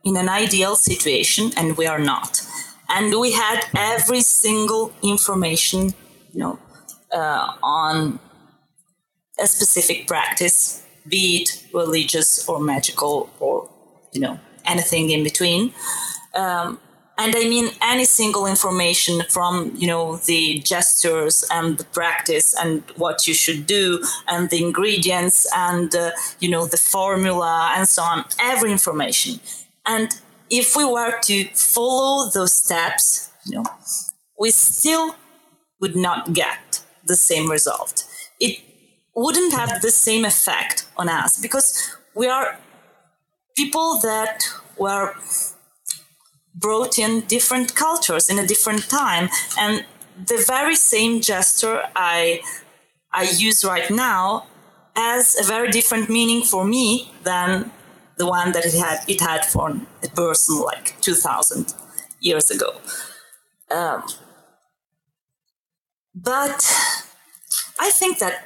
[0.05, 2.41] in an ideal situation, and we are not,
[2.89, 5.93] and we had every single information,
[6.31, 6.59] you know,
[7.13, 8.19] uh, on
[9.39, 13.69] a specific practice, be it religious or magical or
[14.13, 15.73] you know anything in between.
[16.33, 16.79] Um,
[17.17, 22.83] and I mean any single information from you know the gestures and the practice and
[22.95, 28.01] what you should do and the ingredients and uh, you know the formula and so
[28.01, 29.39] on every information.
[29.85, 30.09] And
[30.49, 33.65] if we were to follow those steps you know
[34.39, 35.15] we still
[35.79, 38.05] would not get the same result.
[38.39, 38.59] It
[39.15, 42.57] wouldn't have the same effect on us because we are
[43.55, 44.43] people that
[44.77, 45.13] were
[46.55, 49.29] brought in different cultures in a different time.
[49.57, 49.85] And
[50.17, 52.41] the very same gesture i
[53.11, 54.45] i use right now
[54.95, 57.71] has a very different meaning for me than
[58.17, 59.71] the one that it had it had for
[60.03, 61.73] a person like 2000
[62.19, 62.69] years ago.
[63.71, 64.03] Um,
[66.13, 66.61] but
[67.79, 68.45] i think that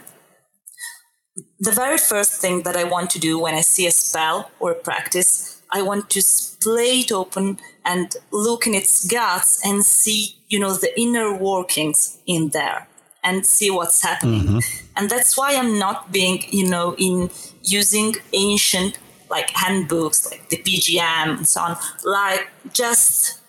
[1.60, 4.72] the very first thing that i want to do when i see a spell or
[4.72, 10.36] a practice I want to splay it open and look in its guts and see,
[10.50, 12.88] you know, the inner workings in there
[13.24, 14.42] and see what's happening.
[14.42, 14.86] Mm-hmm.
[14.98, 17.30] And that's why I'm not being, you know, in
[17.64, 19.00] using ancient
[19.30, 23.40] like handbooks like the PGM and so on, like just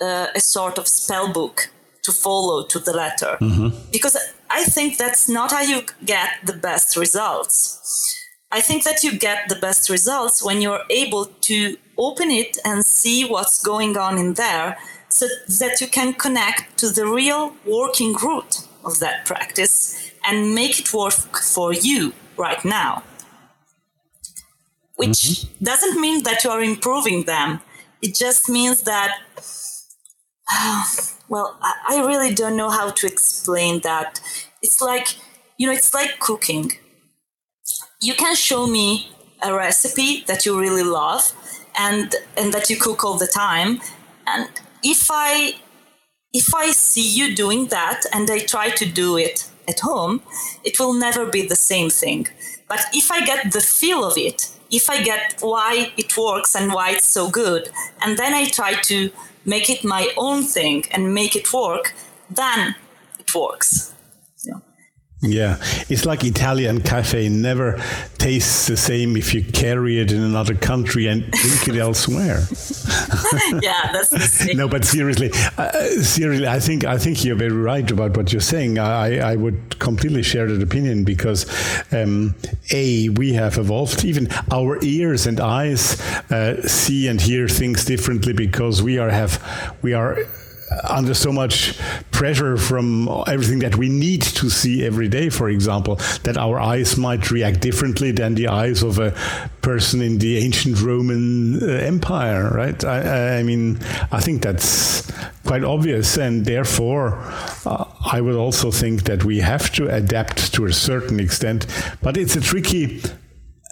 [0.00, 1.70] uh, a sort of spell book
[2.02, 3.36] to follow to the letter.
[3.40, 3.90] Mm-hmm.
[3.92, 4.16] Because
[4.50, 8.14] I think that's not how you get the best results.
[8.52, 12.84] I think that you get the best results when you're able to open it and
[12.84, 14.76] see what's going on in there
[15.08, 15.26] so
[15.60, 20.92] that you can connect to the real working root of that practice and make it
[20.92, 23.02] work for you right now.
[24.96, 25.64] Which mm-hmm.
[25.64, 27.60] doesn't mean that you are improving them.
[28.02, 29.18] It just means that,
[30.52, 30.84] uh,
[31.28, 34.20] well, I really don't know how to explain that.
[34.62, 35.16] It's like,
[35.56, 36.72] you know, it's like cooking
[38.00, 39.10] you can show me
[39.42, 41.32] a recipe that you really love
[41.76, 43.80] and and that you cook all the time
[44.26, 44.48] and
[44.82, 45.54] if i
[46.32, 50.22] if i see you doing that and i try to do it at home,
[50.64, 52.28] it will never be the same thing.
[52.68, 56.72] But if I get the feel of it, if I get why it works and
[56.72, 57.68] why it's so good,
[58.00, 59.10] and then I try to
[59.44, 61.94] make it my own thing and make it work,
[62.28, 62.74] then
[63.18, 63.94] it works.
[65.30, 65.58] Yeah,
[65.88, 67.82] it's like Italian cafe never
[68.18, 72.38] tastes the same if you carry it in another country and drink it elsewhere.
[73.62, 75.70] yeah, that's no, but seriously, uh,
[76.02, 78.78] seriously, I think I think you're very right about what you're saying.
[78.78, 81.46] I, I would completely share that opinion because
[81.92, 82.34] um,
[82.72, 84.04] a we have evolved.
[84.04, 86.00] Even our ears and eyes
[86.30, 89.40] uh, see and hear things differently because we are have
[89.82, 90.18] we are
[90.84, 91.78] under so much
[92.10, 96.96] pressure from everything that we need to see every day, for example, that our eyes
[96.96, 99.12] might react differently than the eyes of a
[99.62, 102.84] person in the ancient Roman uh, Empire, right?
[102.84, 103.78] I, I, mean,
[104.10, 105.10] I think that's
[105.44, 107.18] quite obvious, and therefore,
[107.64, 111.66] uh, I would also think that we have to adapt to a certain extent,
[112.02, 113.02] but it's a tricky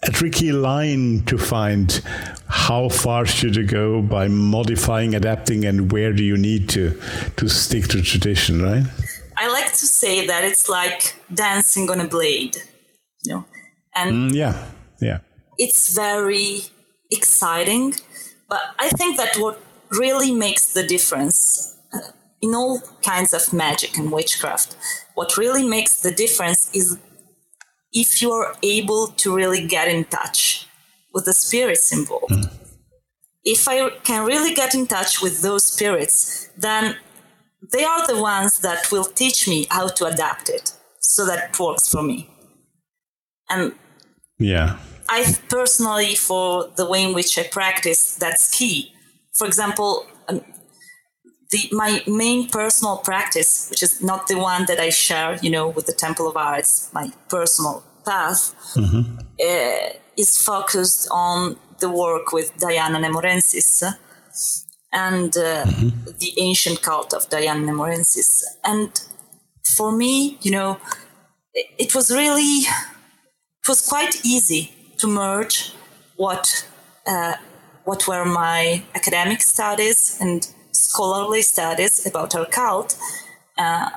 [0.06, 2.02] a tricky line to find.
[2.46, 7.00] How far should you go by modifying adapting and where do you need to
[7.36, 8.84] to stick to tradition right?
[9.36, 12.62] I like to say that it's like dancing on a blade
[13.24, 13.44] you know
[13.94, 14.64] and mm, yeah
[15.00, 15.18] yeah.
[15.58, 16.62] it's very
[17.10, 17.94] exciting
[18.48, 19.60] but i think that what
[19.90, 21.76] really makes the difference
[22.40, 24.76] in all kinds of magic and witchcraft
[25.14, 26.98] what really makes the difference is
[27.94, 30.66] if you're able to really get in touch
[31.14, 32.32] with the spirits involved.
[32.32, 32.52] Mm.
[33.44, 36.96] If I can really get in touch with those spirits, then
[37.72, 41.60] they are the ones that will teach me how to adapt it so that it
[41.60, 42.28] works for me.
[43.48, 43.72] And
[44.38, 48.92] yeah, I personally, for the way in which I practice, that's key.
[49.34, 50.06] For example,
[51.54, 55.68] the, my main personal practice, which is not the one that I share, you know,
[55.68, 58.40] with the Temple of Arts, my personal path,
[58.74, 59.18] mm-hmm.
[59.48, 63.84] uh, is focused on the work with Diana Nemorensis
[64.92, 66.18] and uh, mm-hmm.
[66.18, 68.30] the ancient cult of Diana Nemorensis.
[68.64, 68.90] And
[69.76, 70.78] for me, you know,
[71.52, 72.66] it, it was really,
[73.62, 75.72] it was quite easy to merge
[76.16, 76.66] what
[77.06, 77.34] uh,
[77.84, 82.96] what were my academic studies and scholarly studies about her cult,
[83.56, 83.90] uh,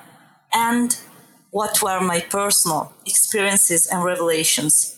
[0.54, 0.98] and
[1.52, 4.98] what were my personal experiences and revelations.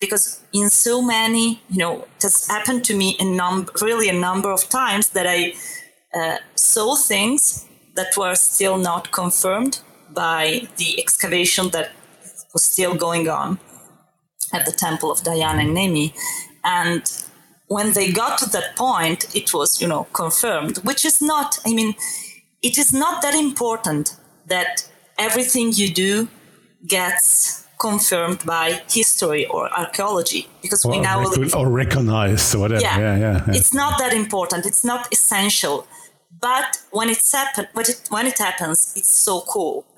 [0.00, 4.12] Because in so many, you know, it has happened to me in num- really a
[4.12, 5.54] number of times that I
[6.14, 9.80] uh, saw things that were still not confirmed
[10.10, 11.90] by the excavation that
[12.52, 13.58] was still going on
[14.52, 16.14] at the temple of Diana and Nemi.
[16.64, 17.02] And
[17.68, 21.74] when they got to that point, it was, you know, confirmed, which is not, I
[21.74, 21.94] mean,
[22.62, 24.16] it is not that important
[24.46, 26.28] that everything you do
[26.86, 32.82] gets confirmed by history or archaeology because or we now rec- or recognized or whatever.
[32.82, 32.98] Yeah.
[32.98, 34.66] Yeah, yeah, yeah, It's not that important.
[34.66, 35.86] It's not essential.
[36.40, 39.86] But when it's happen, when it, when it happens, it's so cool.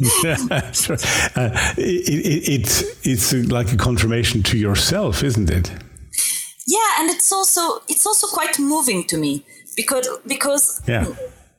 [0.22, 5.72] yeah, uh, it, it, it's it's like a confirmation to yourself, isn't it?
[6.68, 11.06] Yeah and it's also it's also quite moving to me because because yeah.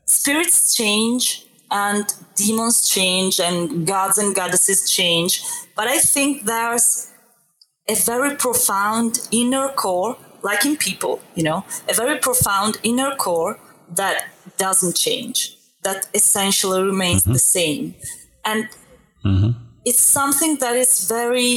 [0.05, 5.43] spirits change and demons change and gods and goddesses change
[5.75, 7.11] but i think there's
[7.87, 13.59] a very profound inner core like in people you know a very profound inner core
[13.95, 14.27] that
[14.57, 17.33] doesn't change that essentially remains mm-hmm.
[17.33, 17.95] the same
[18.45, 18.69] and
[19.25, 19.51] mm-hmm.
[19.85, 21.51] it's something that is very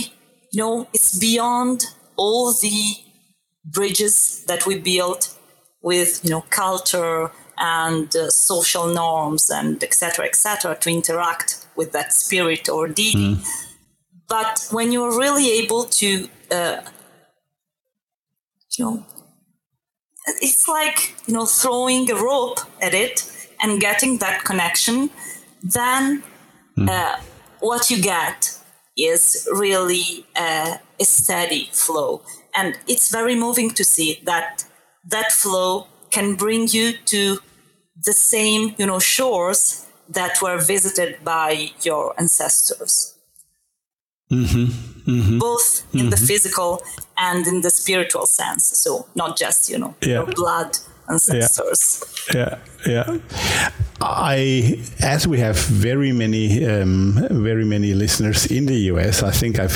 [0.50, 1.84] you know it's beyond
[2.16, 2.96] all the
[3.64, 5.36] bridges that we built
[5.82, 12.12] with you know culture and uh, social norms and etc etc to interact with that
[12.12, 13.46] spirit or deity mm.
[14.28, 16.80] but when you're really able to uh,
[18.76, 19.06] you know
[20.40, 23.28] it's like you know throwing a rope at it
[23.60, 25.10] and getting that connection
[25.62, 26.22] then
[26.76, 26.88] mm.
[26.88, 27.16] uh,
[27.60, 28.58] what you get
[28.96, 32.22] is really a steady flow
[32.54, 34.64] and it's very moving to see that
[35.04, 37.38] that flow can bring you to
[38.04, 43.18] the same you know shores that were visited by your ancestors
[44.30, 45.10] mm-hmm.
[45.10, 45.38] Mm-hmm.
[45.38, 46.10] both in mm-hmm.
[46.10, 46.82] the physical
[47.16, 50.08] and in the spiritual sense so not just you know yeah.
[50.08, 52.04] your blood ancestors.
[52.34, 53.18] Yeah, yeah.
[54.00, 59.60] I, as we have very many, um, very many listeners in the US, I think
[59.60, 59.68] I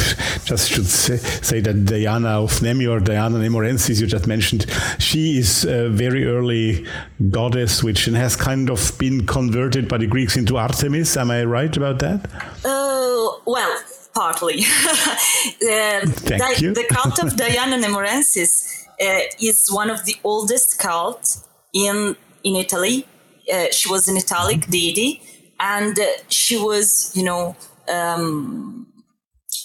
[0.45, 4.67] just should say, say, that Diana of Nemi or Diana Nemorensis you just mentioned,
[4.99, 6.87] she is a very early
[7.31, 11.17] goddess, which has kind of been converted by the Greeks into Artemis.
[11.17, 12.29] Am I right about that?
[12.65, 13.81] Oh uh, well,
[14.15, 14.61] partly.
[14.61, 16.75] uh, Thank Di- you.
[16.75, 23.07] the cult of Diana Nemorensis uh, is one of the oldest cults in in Italy.
[23.53, 25.21] Uh, she was an Italic deity,
[25.61, 27.55] and uh, she was, you know,
[27.89, 28.87] um,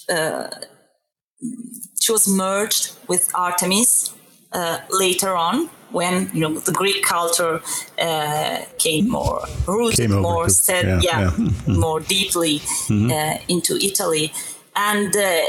[0.10, 0.48] uh,
[2.00, 4.14] she was merged with Artemis
[4.52, 7.62] uh, later on when you know the Greek culture
[8.00, 11.32] uh, came more rooted, Came more to- set, yeah, yeah, yeah.
[11.32, 11.80] Mm-hmm.
[11.80, 14.32] more deeply uh, into Italy,
[14.76, 15.42] and uh,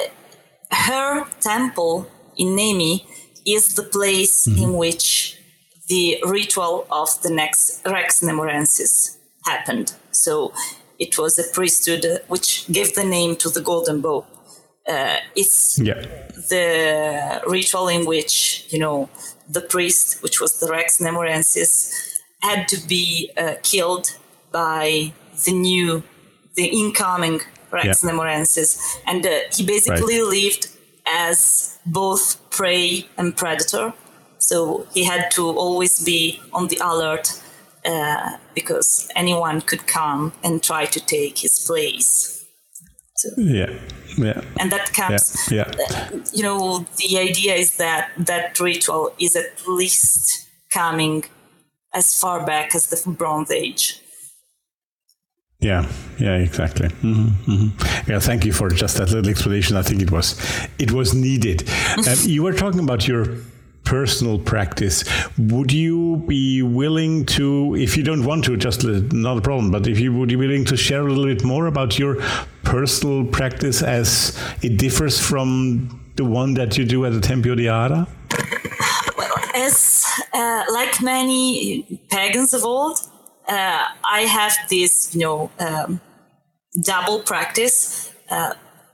[0.70, 2.06] her temple
[2.36, 3.06] in Nemi
[3.44, 4.62] is the place Mm-hmm.
[4.62, 5.36] in which
[5.88, 9.92] the ritual of the next Rex Nemorensis happened.
[10.10, 10.52] So
[10.98, 14.26] it was a priesthood which gave the name to the golden bough.
[14.88, 16.00] Uh, it's Yeah.
[16.48, 19.08] the ritual in which you know
[19.48, 24.16] the priest, which was the Rex Nemorensis, had to be uh, killed
[24.50, 25.12] by
[25.44, 26.02] the new,
[26.54, 27.40] the incoming
[27.70, 28.10] Rex Yeah.
[28.10, 28.70] Nemorensis,
[29.06, 30.68] and uh, he basically lived
[31.06, 33.92] as both prey and predator.
[34.38, 37.40] So he had to always be on the alert
[37.84, 42.44] uh, because anyone could come and try to take his place.
[43.36, 43.70] Yeah,
[44.18, 46.10] yeah, And that yeah, comes yeah.
[46.32, 51.24] you know, the idea is that that ritual is at least coming
[51.94, 54.01] as far back as the Bronze Age.
[55.62, 55.86] Yeah,
[56.18, 56.88] yeah, exactly.
[56.88, 57.68] hmm hmm
[58.08, 59.76] Yeah, thank you for just that little explanation.
[59.76, 60.36] I think it was
[60.78, 61.68] it was needed.
[61.96, 63.26] um, you were talking about your
[63.84, 65.04] personal practice.
[65.38, 69.70] Would you be willing to, if you don't want to, just not a problem.
[69.70, 72.16] But if you would be willing to share a little bit more about your
[72.62, 77.68] personal practice as it differs from the one that you do at the Tempio di
[77.68, 78.06] Ara?
[79.54, 82.98] As uh, like many pagans of old,
[83.52, 83.84] uh,
[84.18, 86.00] I have this, you know, um,
[86.92, 87.76] double practice.
[88.30, 88.52] Uh,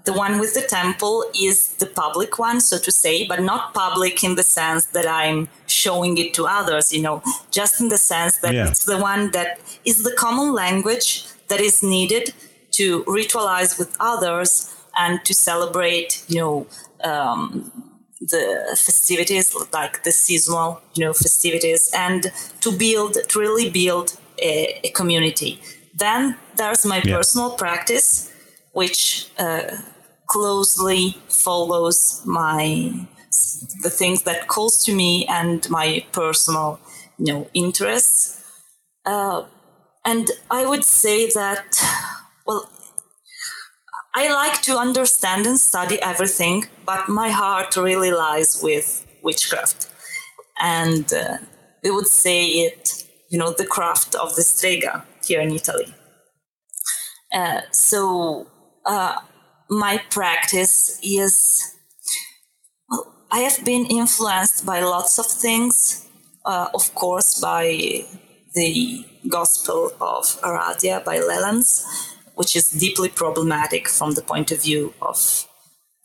[0.09, 1.17] the one with the temple
[1.49, 5.49] is the public one, so to say, but not public in the sense that I'm
[5.67, 7.17] showing it to others, you know,
[7.59, 8.69] just in the sense that Yeah.
[8.69, 9.51] it's the one that
[9.91, 11.09] is the common language
[11.51, 12.25] that is needed
[12.79, 12.85] to
[13.19, 14.51] ritualize with others
[15.03, 16.57] and to celebrate, you know,
[17.11, 17.71] um,
[18.35, 18.45] the
[18.87, 19.47] festivities
[19.79, 22.21] like the seasonal, you know, festivities and
[22.65, 24.09] to build, to really build
[24.43, 25.61] a, a community.
[25.95, 27.17] Then there's my Yeah.
[27.17, 28.31] personal practice,
[28.73, 29.79] which uh,
[30.27, 32.93] closely follows my
[33.83, 36.81] the things that calls to me and my personal
[37.19, 38.43] you know interests
[39.07, 39.45] uh,
[40.05, 41.67] and i would say that
[42.47, 42.69] well
[44.15, 49.89] i like to understand and study everything but my heart really lies with witchcraft
[50.61, 51.39] and uh,
[51.83, 55.95] we would say it you know the craft of the strega here in italy.
[57.35, 58.47] Uh, so
[58.87, 59.17] uh,
[59.69, 61.75] my practice is
[62.89, 66.07] well, I have been influenced by lots of things,
[66.47, 68.07] uh, of course, by
[68.55, 71.65] the Gospel of Aradia by Leland,
[72.35, 75.47] which is deeply problematic from the point of view of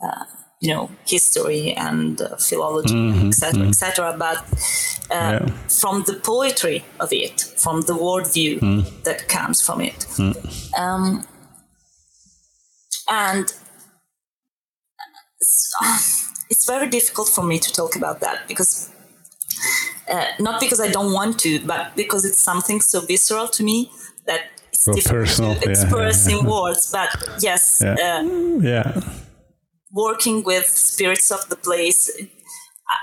[0.03, 0.25] uh,
[0.63, 2.95] you know history and uh, philology,
[3.27, 4.15] etc., etc.
[4.17, 4.37] But
[5.11, 5.45] uh, Yeah.
[5.81, 8.59] from the poetry of it, from the worldview
[9.03, 10.05] that comes from it.
[10.81, 11.25] Um,
[13.09, 13.45] and
[15.41, 15.75] it's,
[16.49, 18.89] it's very difficult for me to talk about that because
[20.09, 23.91] uh, not because I don't want to, but because it's something so visceral to me
[24.27, 24.41] that
[24.71, 26.39] it's So difficult personal, to yeah, express yeah.
[26.39, 26.91] in words.
[26.91, 27.09] But
[27.39, 28.23] yes, Yeah.
[29.93, 32.09] Working with spirits of the place.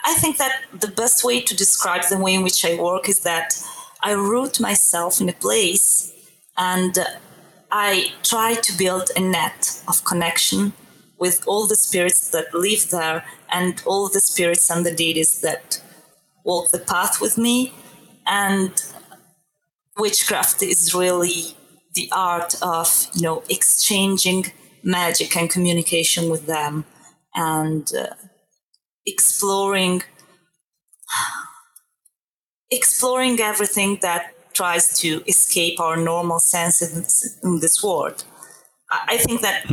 [0.04, 3.20] I think that the best way to describe the way in which I work is
[3.20, 3.54] that
[4.02, 6.12] I root myself in a place
[6.56, 6.98] and
[7.70, 10.72] I try to build a net of connection
[11.18, 15.80] with all the spirits that live there and all the spirits and the deities that
[16.44, 17.72] walk the path with me.
[18.26, 18.72] And
[19.98, 21.54] witchcraft is really
[21.94, 26.84] the art of, you know, exchanging magic and communication with them
[27.34, 28.14] and uh,
[29.06, 30.02] exploring
[32.70, 38.24] exploring everything that tries to escape our normal senses in this world.
[38.90, 39.66] I I think that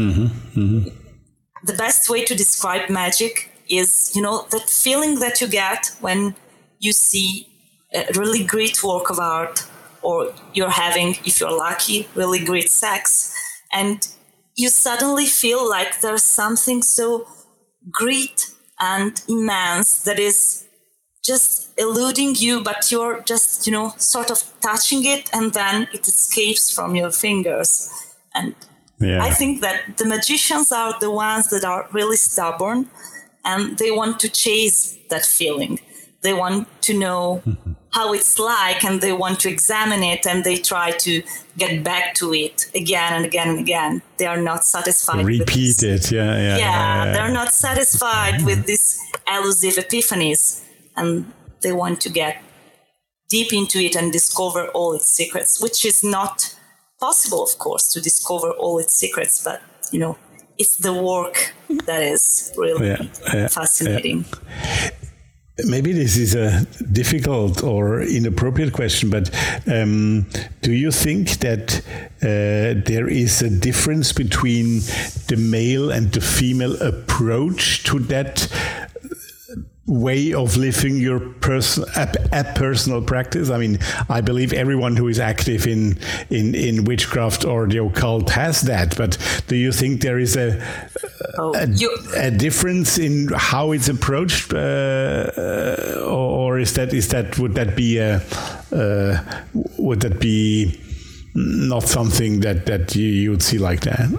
[1.64, 6.36] the best way to describe magic is, you know, that feeling that you get when
[6.80, 7.48] you see
[7.94, 9.66] a really great work of art,
[10.02, 13.34] or you're having, if you're lucky, really great sex,
[13.72, 14.08] and
[14.58, 17.28] you suddenly feel like there's something so
[17.92, 20.68] great and immense that is
[21.24, 26.08] just eluding you, but you're just, you know, sort of touching it and then it
[26.08, 27.90] escapes from your fingers.
[28.34, 28.56] And
[29.00, 29.24] yeah.
[29.24, 32.90] I think that the magicians are the ones that are really stubborn
[33.46, 35.80] and they want to chase that feeling.
[36.22, 37.44] They want to know
[37.92, 41.24] how it's like and they want to examine it and they try to
[41.58, 44.02] get back to it again and again and again.
[44.18, 45.26] They are not satisfied.
[45.26, 46.58] Repeat it, yeah, yeah, yeah.
[46.58, 50.64] Yeah, they're not satisfied with these elusive epiphanies
[50.96, 51.32] and
[51.62, 52.44] they want to get
[53.30, 56.56] deep into it and discover all its secrets, which is not
[57.00, 59.62] possible, of course, to discover all its secrets, but
[59.92, 60.18] you know,
[60.58, 61.54] it's the work
[61.86, 63.04] that is really yeah,
[63.34, 64.26] yeah, fascinating.
[65.66, 69.32] Maybe this is a difficult or inappropriate question, but
[69.66, 70.28] um,
[70.62, 71.82] do you think that
[72.22, 74.82] uh, there is a difference between
[75.28, 78.48] the male and the female approach to that
[79.88, 85.18] way of living your personal a, personal practice i mean i believe everyone who is
[85.18, 85.98] active in
[86.30, 90.62] in in witchcraft or the occult has that but do you think there is a
[91.38, 97.40] oh, a, a, difference in how it's approached uh, uh, or is that is that
[97.40, 98.22] would that be a
[98.74, 99.24] uh,
[99.78, 100.78] would that be
[101.34, 104.10] not something that that you, you would see like that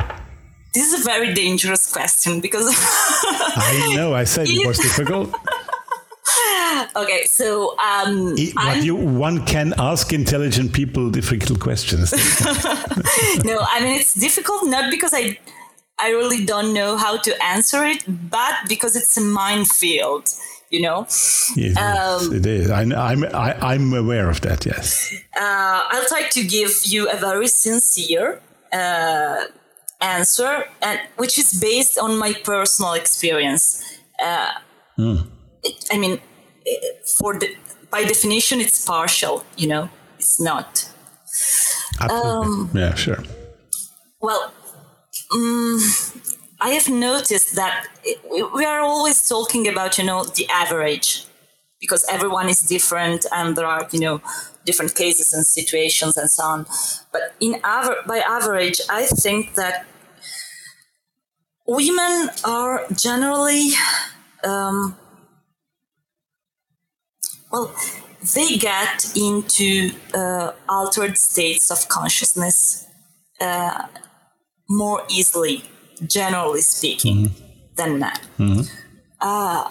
[0.72, 5.34] this is a very dangerous question because I know I said it was difficult.
[6.96, 12.12] okay, so um, what you one can ask intelligent people difficult questions.
[13.44, 15.38] no, I mean it's difficult not because I
[15.98, 20.28] I really don't know how to answer it, but because it's a minefield.
[20.70, 21.06] You know,
[21.56, 22.70] yes, um, it is.
[22.70, 24.66] I, I'm I, am i am aware of that.
[24.66, 25.14] Yes.
[25.34, 29.44] Uh, I'll try to give you a very sincere uh,
[30.02, 33.82] answer, and which is based on my personal experience.
[34.22, 34.50] Uh,
[34.98, 35.26] mm.
[35.90, 36.20] I mean,
[37.18, 37.54] for the
[37.90, 39.44] by definition, it's partial.
[39.56, 40.90] You know, it's not.
[42.10, 43.22] Um, yeah, sure.
[44.20, 44.52] Well,
[45.34, 45.80] um,
[46.60, 48.18] I have noticed that it,
[48.54, 51.24] we are always talking about you know the average
[51.80, 54.20] because everyone is different and there are you know
[54.64, 56.66] different cases and situations and so on.
[57.12, 59.86] But in aver- by average, I think that
[61.66, 63.70] women are generally
[64.44, 64.96] um,
[67.50, 67.74] well,
[68.34, 72.86] they get into uh, altered states of consciousness
[73.40, 73.86] uh,
[74.68, 75.62] more easily,
[76.06, 77.74] generally speaking, mm-hmm.
[77.76, 78.16] than men.
[78.38, 78.60] Mm-hmm.
[79.20, 79.70] Uh,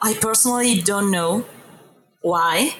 [0.00, 1.44] I personally don't know
[2.22, 2.74] why.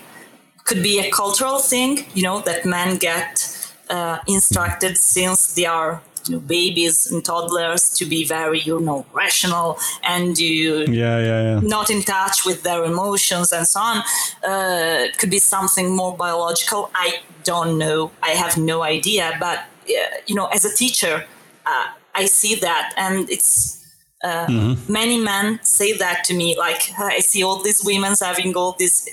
[0.64, 6.02] Could be a cultural thing, you know, that men get uh, instructed since they are
[6.26, 11.42] you know, babies and toddlers to be very, you know, rational and you yeah, yeah,
[11.42, 11.60] yeah.
[11.60, 13.98] not in touch with their emotions and so on.
[14.42, 16.90] Uh, it could be something more biological.
[16.94, 18.10] I don't know.
[18.22, 19.36] I have no idea.
[19.38, 21.24] But, uh, you know, as a teacher,
[21.66, 23.76] uh, I see that and it's,
[24.24, 24.92] uh, mm-hmm.
[24.92, 29.08] many men say that to me like i see all these women having all these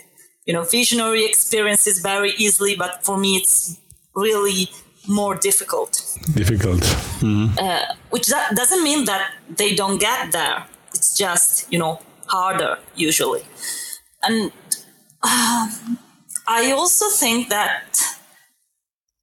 [0.45, 3.79] you know visionary experiences very easily but for me it's
[4.15, 4.69] really
[5.07, 6.01] more difficult.
[6.33, 6.81] Difficult.
[7.21, 7.57] Mm-hmm.
[7.57, 10.65] Uh, which that doesn't mean that they don't get there.
[10.93, 13.43] It's just, you know, harder usually.
[14.23, 14.51] And
[15.21, 15.69] uh,
[16.47, 17.97] I also think that,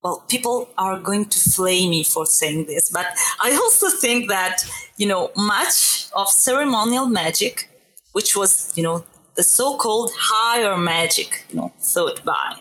[0.02, 3.06] well, people are going to flame me for saying this, but
[3.40, 4.64] I also think that,
[4.96, 7.68] you know, much of ceremonial magic,
[8.12, 9.04] which was, you know,
[9.34, 12.56] the so called higher magic, you know, thought by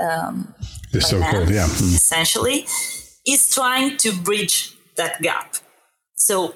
[0.00, 0.54] um,
[0.94, 1.94] the so-called, yeah, mm.
[1.94, 2.66] essentially,
[3.26, 5.56] is trying to bridge that gap.
[6.14, 6.54] So,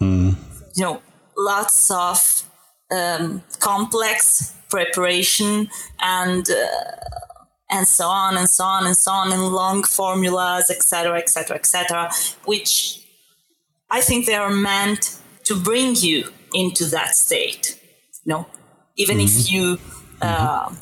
[0.00, 0.34] mm.
[0.76, 1.02] you know,
[1.36, 2.18] lots of
[2.90, 5.68] um, complex preparation
[6.00, 6.92] and uh,
[7.70, 12.10] and so on and so on and so on, and long formulas, etc., etc., etc.,
[12.44, 13.00] which
[13.90, 17.78] I think they are meant to bring you into that state.
[18.24, 18.46] You know,
[18.96, 19.40] even mm-hmm.
[19.40, 19.78] if you.
[20.22, 20.74] Uh, mm-hmm.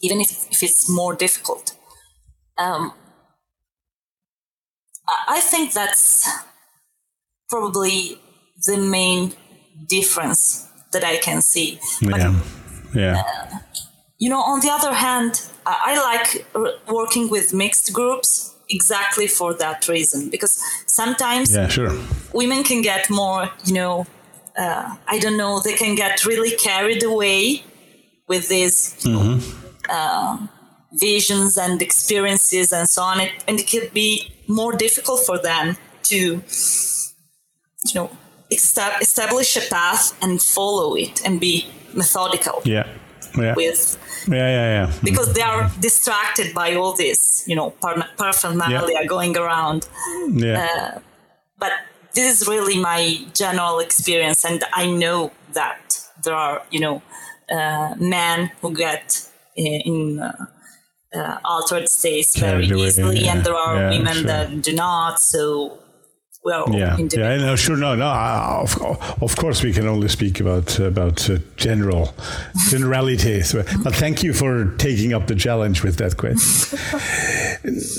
[0.00, 1.74] Even if, if it's more difficult.
[2.58, 2.92] Um,
[5.28, 6.28] I think that's
[7.48, 8.20] probably
[8.66, 9.32] the main
[9.86, 11.78] difference that I can see.
[12.00, 12.10] Yeah.
[12.10, 13.22] But, yeah.
[13.26, 13.58] Uh,
[14.18, 16.46] you know, on the other hand, I like
[16.88, 21.96] working with mixed groups exactly for that reason because sometimes yeah, sure.
[22.34, 24.06] women can get more, you know,
[24.58, 27.62] uh, I don't know, they can get really carried away
[28.26, 30.46] with this mm-hmm uh,
[30.92, 33.20] visions and experiences and so on.
[33.20, 36.42] It, and it could be more difficult for them to,
[37.86, 38.10] you know,
[38.50, 42.62] establish a path and follow it and be methodical.
[42.64, 42.86] Yeah.
[43.36, 43.54] Yeah.
[43.54, 44.92] With yeah, yeah, yeah.
[45.04, 47.70] Because they are distracted by all this, you know,
[48.16, 49.04] paraphernalia yeah.
[49.06, 49.86] going around.
[50.32, 50.66] Yeah.
[50.66, 51.00] Uh,
[51.58, 51.72] but
[52.14, 57.02] this is really my general experience, and I know that there are, you know,
[57.50, 60.46] uh, men who get in uh,
[61.14, 63.32] uh, altered states very easily, yeah.
[63.32, 64.22] and there are yeah, women sure.
[64.24, 65.20] that do not.
[65.20, 65.78] So
[66.44, 66.96] well yeah.
[66.96, 68.80] yeah no sure no no of,
[69.22, 72.14] of course we can only speak about about uh, general
[72.70, 73.52] generalities.
[73.52, 76.78] But thank you for taking up the challenge with that question.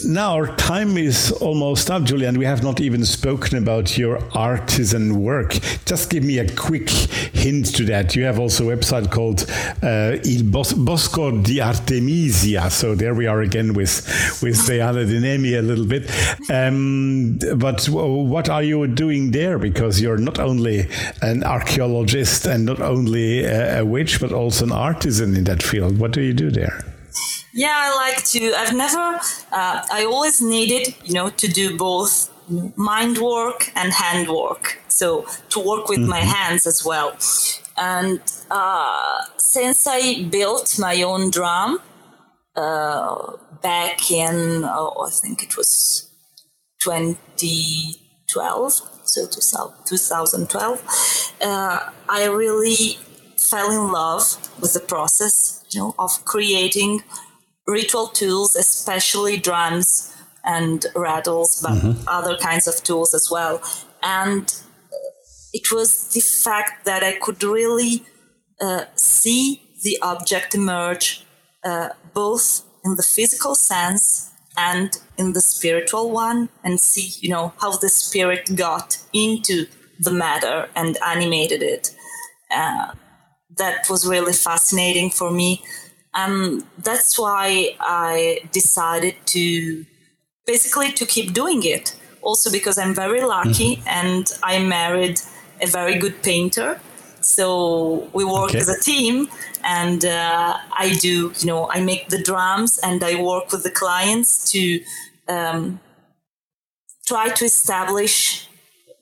[0.06, 2.40] Now our time is almost up Julian.
[2.40, 5.60] we have not even spoken about your artisan work.
[5.86, 8.16] Just give me a quick hint to that.
[8.16, 9.46] You have also a website called
[9.84, 12.70] uh, Il Bos- Bosco di Artemisia.
[12.70, 14.08] So there we are again with
[14.42, 16.10] with the Denemi a little bit.
[16.50, 17.88] Um, but
[18.30, 19.58] what are you doing there?
[19.58, 20.88] Because you're not only
[21.22, 26.00] an archaeologist and not only a, a witch, but also an artisan in that field.
[26.00, 26.84] What do you do there?
[27.54, 28.54] Yeah, I like to.
[28.54, 29.20] I've never.
[29.52, 32.30] Uh, I always needed, you know, to do both
[32.76, 34.80] mind work and hand work.
[34.88, 36.10] So to work with mm-hmm.
[36.10, 37.18] my hands as well.
[37.78, 41.80] And uh, since I built my own drum
[42.56, 46.10] uh, back in, oh, I think it was
[46.84, 48.74] 20, 12,
[49.06, 52.98] so 2012, uh, I really
[53.38, 57.04] fell in love with the process, you know, of creating
[57.68, 62.08] ritual tools, especially drums and rattles, but mm-hmm.
[62.08, 63.62] other kinds of tools as well.
[64.02, 64.54] And
[65.54, 68.06] it was the fact that I could really
[68.62, 71.26] uh, see the object emerge
[71.64, 77.54] uh, both in the physical sense and in the spiritual one and see, you know,
[77.62, 79.66] how the spirit got into
[80.00, 81.96] the matter and animated it.
[82.52, 82.92] Uh,
[83.58, 85.64] that was really fascinating for me.
[86.14, 89.86] Um, that's why I decided to
[90.46, 91.96] basically to keep doing it.
[92.22, 93.88] Also because I'm very lucky mm-hmm.
[93.88, 95.22] and I married
[95.62, 96.82] a very good painter.
[97.36, 98.58] So we work okay.
[98.58, 99.28] as a team
[99.64, 103.70] and uh, I do, you know, I make the drums and I work with the
[103.70, 104.82] clients to
[105.28, 105.80] um,
[107.06, 108.48] try to establish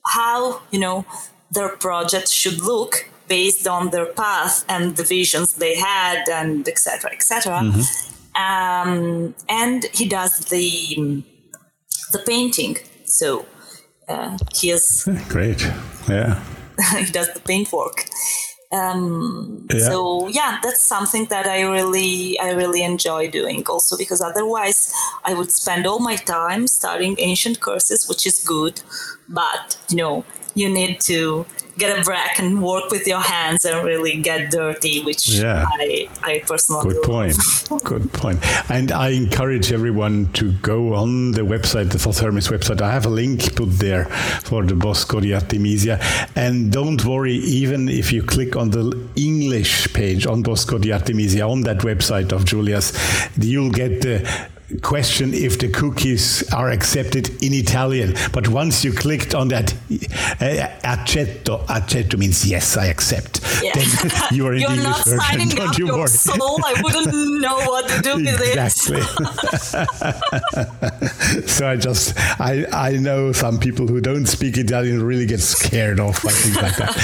[0.04, 1.06] how, you know,
[1.50, 7.10] their project should look based on their path and the visions they had and etc
[7.10, 8.42] etc mm-hmm.
[8.42, 11.22] um, and he does the
[12.12, 13.44] the painting so
[14.08, 15.60] uh, he is great
[16.08, 16.42] yeah
[16.98, 18.04] he does the paint work
[18.70, 19.78] um, yeah.
[19.78, 24.92] so yeah that's something that i really i really enjoy doing also because otherwise
[25.24, 28.80] i would spend all my time studying ancient curses which is good
[29.28, 31.46] but you know you need to
[31.78, 35.64] get a break and work with your hands and really get dirty, which yeah.
[35.66, 37.36] I, I personally Good point.
[37.84, 38.40] Good point.
[38.70, 42.80] And I encourage everyone to go on the website, the Thoth Hermes website.
[42.80, 44.06] I have a link put there
[44.42, 46.00] for the Bosco di Artemisia.
[46.34, 51.46] And don't worry, even if you click on the English page on Bosco di Artemisia
[51.46, 52.92] on that website of Julia's,
[53.38, 54.48] you'll get the
[54.82, 58.14] question if the cookies are accepted in Italian.
[58.32, 63.40] But once you clicked on that uh, accetto, accetto means yes, I accept.
[63.62, 63.72] Yeah.
[63.74, 63.86] Then
[64.32, 65.20] you are in You're the English version.
[65.20, 66.08] Signing Don't up you your worry.
[66.08, 66.60] soul.
[66.64, 68.58] I wouldn't know what to do with it.
[68.58, 69.00] exactly.
[71.40, 71.48] it.
[71.48, 75.98] so I just I I know some people who don't speak Italian really get scared
[75.98, 76.94] off by things like that.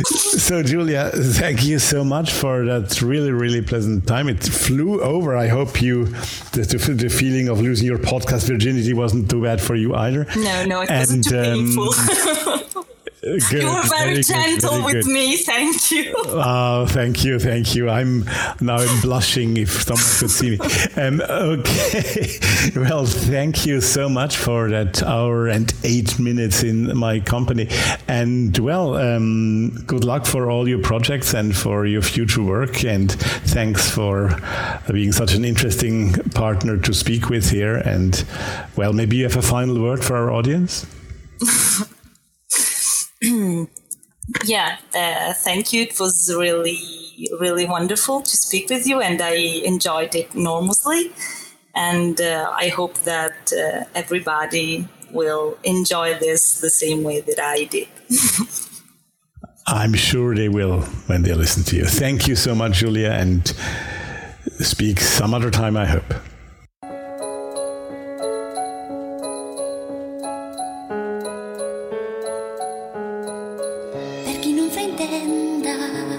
[0.06, 4.28] so, so Julia, thank you so much for that really really pleasant time.
[4.28, 5.09] It flew over.
[5.36, 6.04] I hope you
[6.52, 10.26] the, the, feeling of losing your podcast virginity wasn't too bad for you either.
[10.36, 12.84] No, no, it wasn't too um, painful.
[13.22, 15.12] Good, you were very, very gentle good, with good.
[15.12, 15.36] me.
[15.36, 16.14] Thank you.
[16.16, 17.90] Oh, thank you, thank you.
[17.90, 18.24] I'm
[18.62, 20.58] now I'm blushing if someone could see me.
[20.96, 22.38] Um, okay.
[22.76, 27.68] Well, thank you so much for that hour and eight minutes in my company.
[28.08, 32.84] And well, um, good luck for all your projects and for your future work.
[32.84, 34.30] And thanks for
[34.90, 37.76] being such an interesting partner to speak with here.
[37.76, 38.24] And
[38.76, 40.86] well, maybe you have a final word for our audience.
[44.44, 45.82] yeah, uh, thank you.
[45.82, 46.78] It was really,
[47.38, 49.34] really wonderful to speak with you, and I
[49.64, 51.12] enjoyed it enormously.
[51.74, 57.64] And uh, I hope that uh, everybody will enjoy this the same way that I
[57.64, 57.88] did.
[59.66, 61.84] I'm sure they will when they listen to you.
[61.84, 63.54] Thank you so much, Julia, and
[64.58, 66.12] speak some other time, I hope.
[75.62, 76.10] La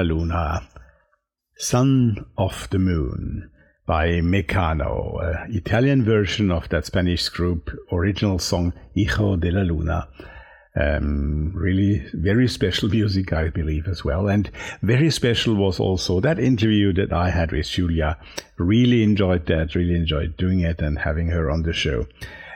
[0.00, 0.66] Luna,
[1.56, 3.50] Son of the Moon
[3.86, 10.08] by Mecano, Italian version of that Spanish group original song Hijo de la Luna.
[10.74, 14.28] Um, really very special music, I believe, as well.
[14.28, 14.50] And
[14.80, 18.18] very special was also that interview that I had with Julia.
[18.56, 22.06] Really enjoyed that, really enjoyed doing it and having her on the show.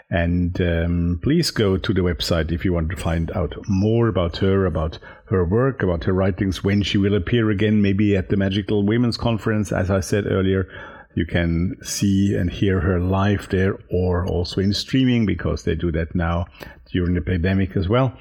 [0.09, 4.39] And um, please go to the website if you want to find out more about
[4.39, 8.36] her, about her work, about her writings, when she will appear again, maybe at the
[8.36, 10.69] Magical Women's Conference, as I said earlier.
[11.15, 15.90] You can see and hear her live there or also in streaming because they do
[15.93, 16.47] that now
[16.93, 18.16] during the pandemic as well.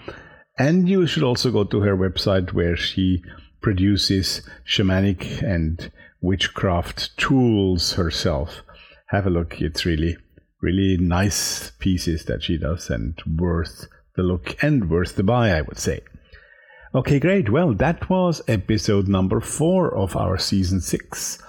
[0.58, 3.22] And you should also go to her website where she
[3.62, 5.92] produces shamanic and
[6.22, 8.62] witchcraft tools herself.
[9.08, 9.62] Have a look.
[9.62, 10.16] It's really,
[10.62, 15.62] really nice pieces that she does and worth the look and worth the buy, I
[15.62, 16.02] would say.
[16.96, 17.50] Okay, great.
[17.50, 21.40] Well, that was episode number four of our season six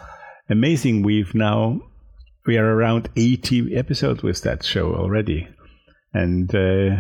[0.48, 1.04] amazing.
[1.04, 1.82] We've now
[2.46, 5.46] we are around 80 episodes with that show already,
[6.12, 6.96] and uh,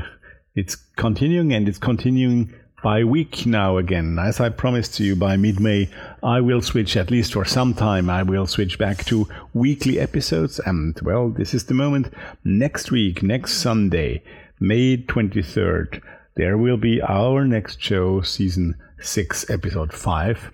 [0.54, 2.54] it's continuing and it's continuing
[2.84, 4.16] by week now again.
[4.16, 5.90] As I promised to you, by mid May,
[6.22, 8.08] I will switch at least for some time.
[8.08, 12.14] I will switch back to weekly episodes, and well, this is the moment.
[12.44, 14.22] Next week, next Sunday,
[14.60, 16.00] May 23rd,
[16.36, 20.52] there will be our next show, season 6, episode 5.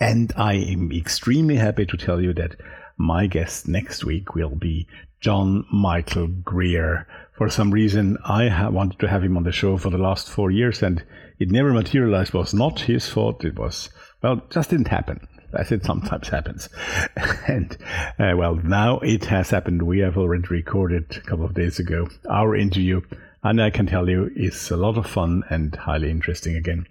[0.00, 2.56] And I am extremely happy to tell you that
[2.96, 4.88] my guest next week will be
[5.20, 7.06] John Michael Greer.
[7.36, 10.30] For some reason, I ha- wanted to have him on the show for the last
[10.30, 11.04] four years, and
[11.38, 12.34] it never materialized.
[12.34, 13.44] It was not his fault.
[13.44, 13.90] It was,
[14.22, 15.28] well, just didn't happen.
[15.52, 16.70] As it sometimes happens.
[17.46, 17.76] and,
[18.18, 19.82] uh, well, now it has happened.
[19.82, 23.02] We have already recorded a couple of days ago our interview,
[23.50, 26.86] and I can tell you it's a lot of fun and highly interesting again.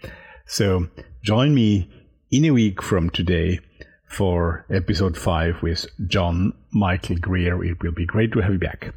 [0.45, 0.87] So
[1.21, 1.89] join me
[2.31, 3.59] in a week from today
[4.07, 7.61] for episode 5 with John Michael Greer.
[7.63, 8.93] It will be great to have you back.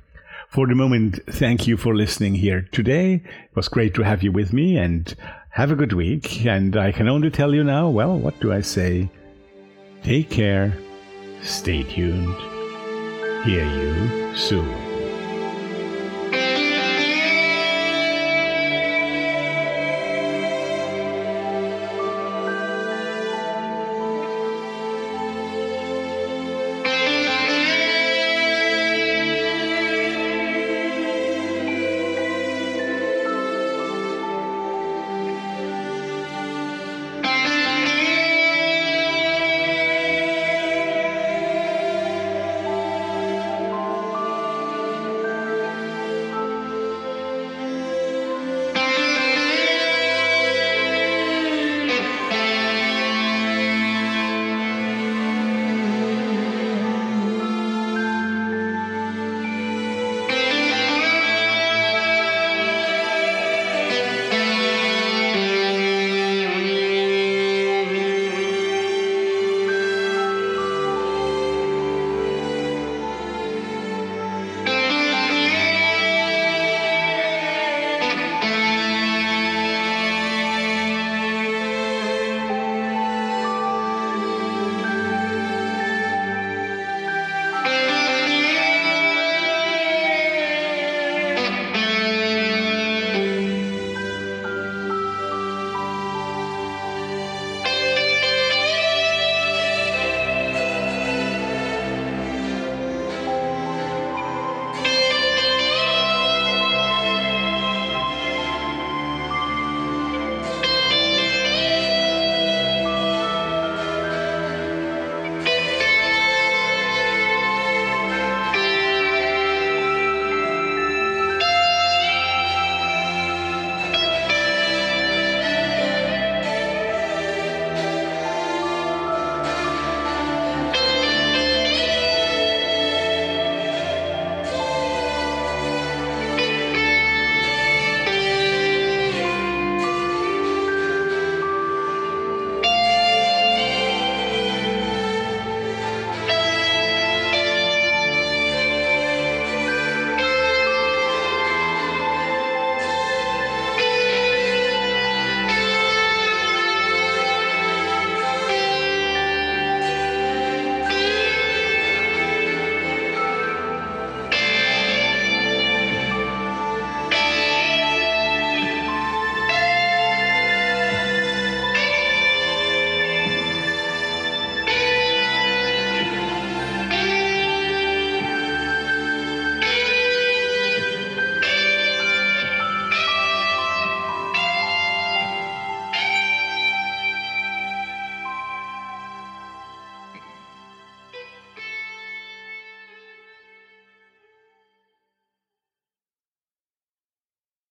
[0.50, 3.14] For the moment, thank you for listening here today.
[3.14, 5.12] It was great to have you with me and
[5.50, 6.46] have a good week.
[6.46, 9.10] And I can only tell you now, well, what do I say?
[10.04, 10.72] Take care,
[11.42, 12.36] stay tuned,
[13.44, 14.97] hear you soon.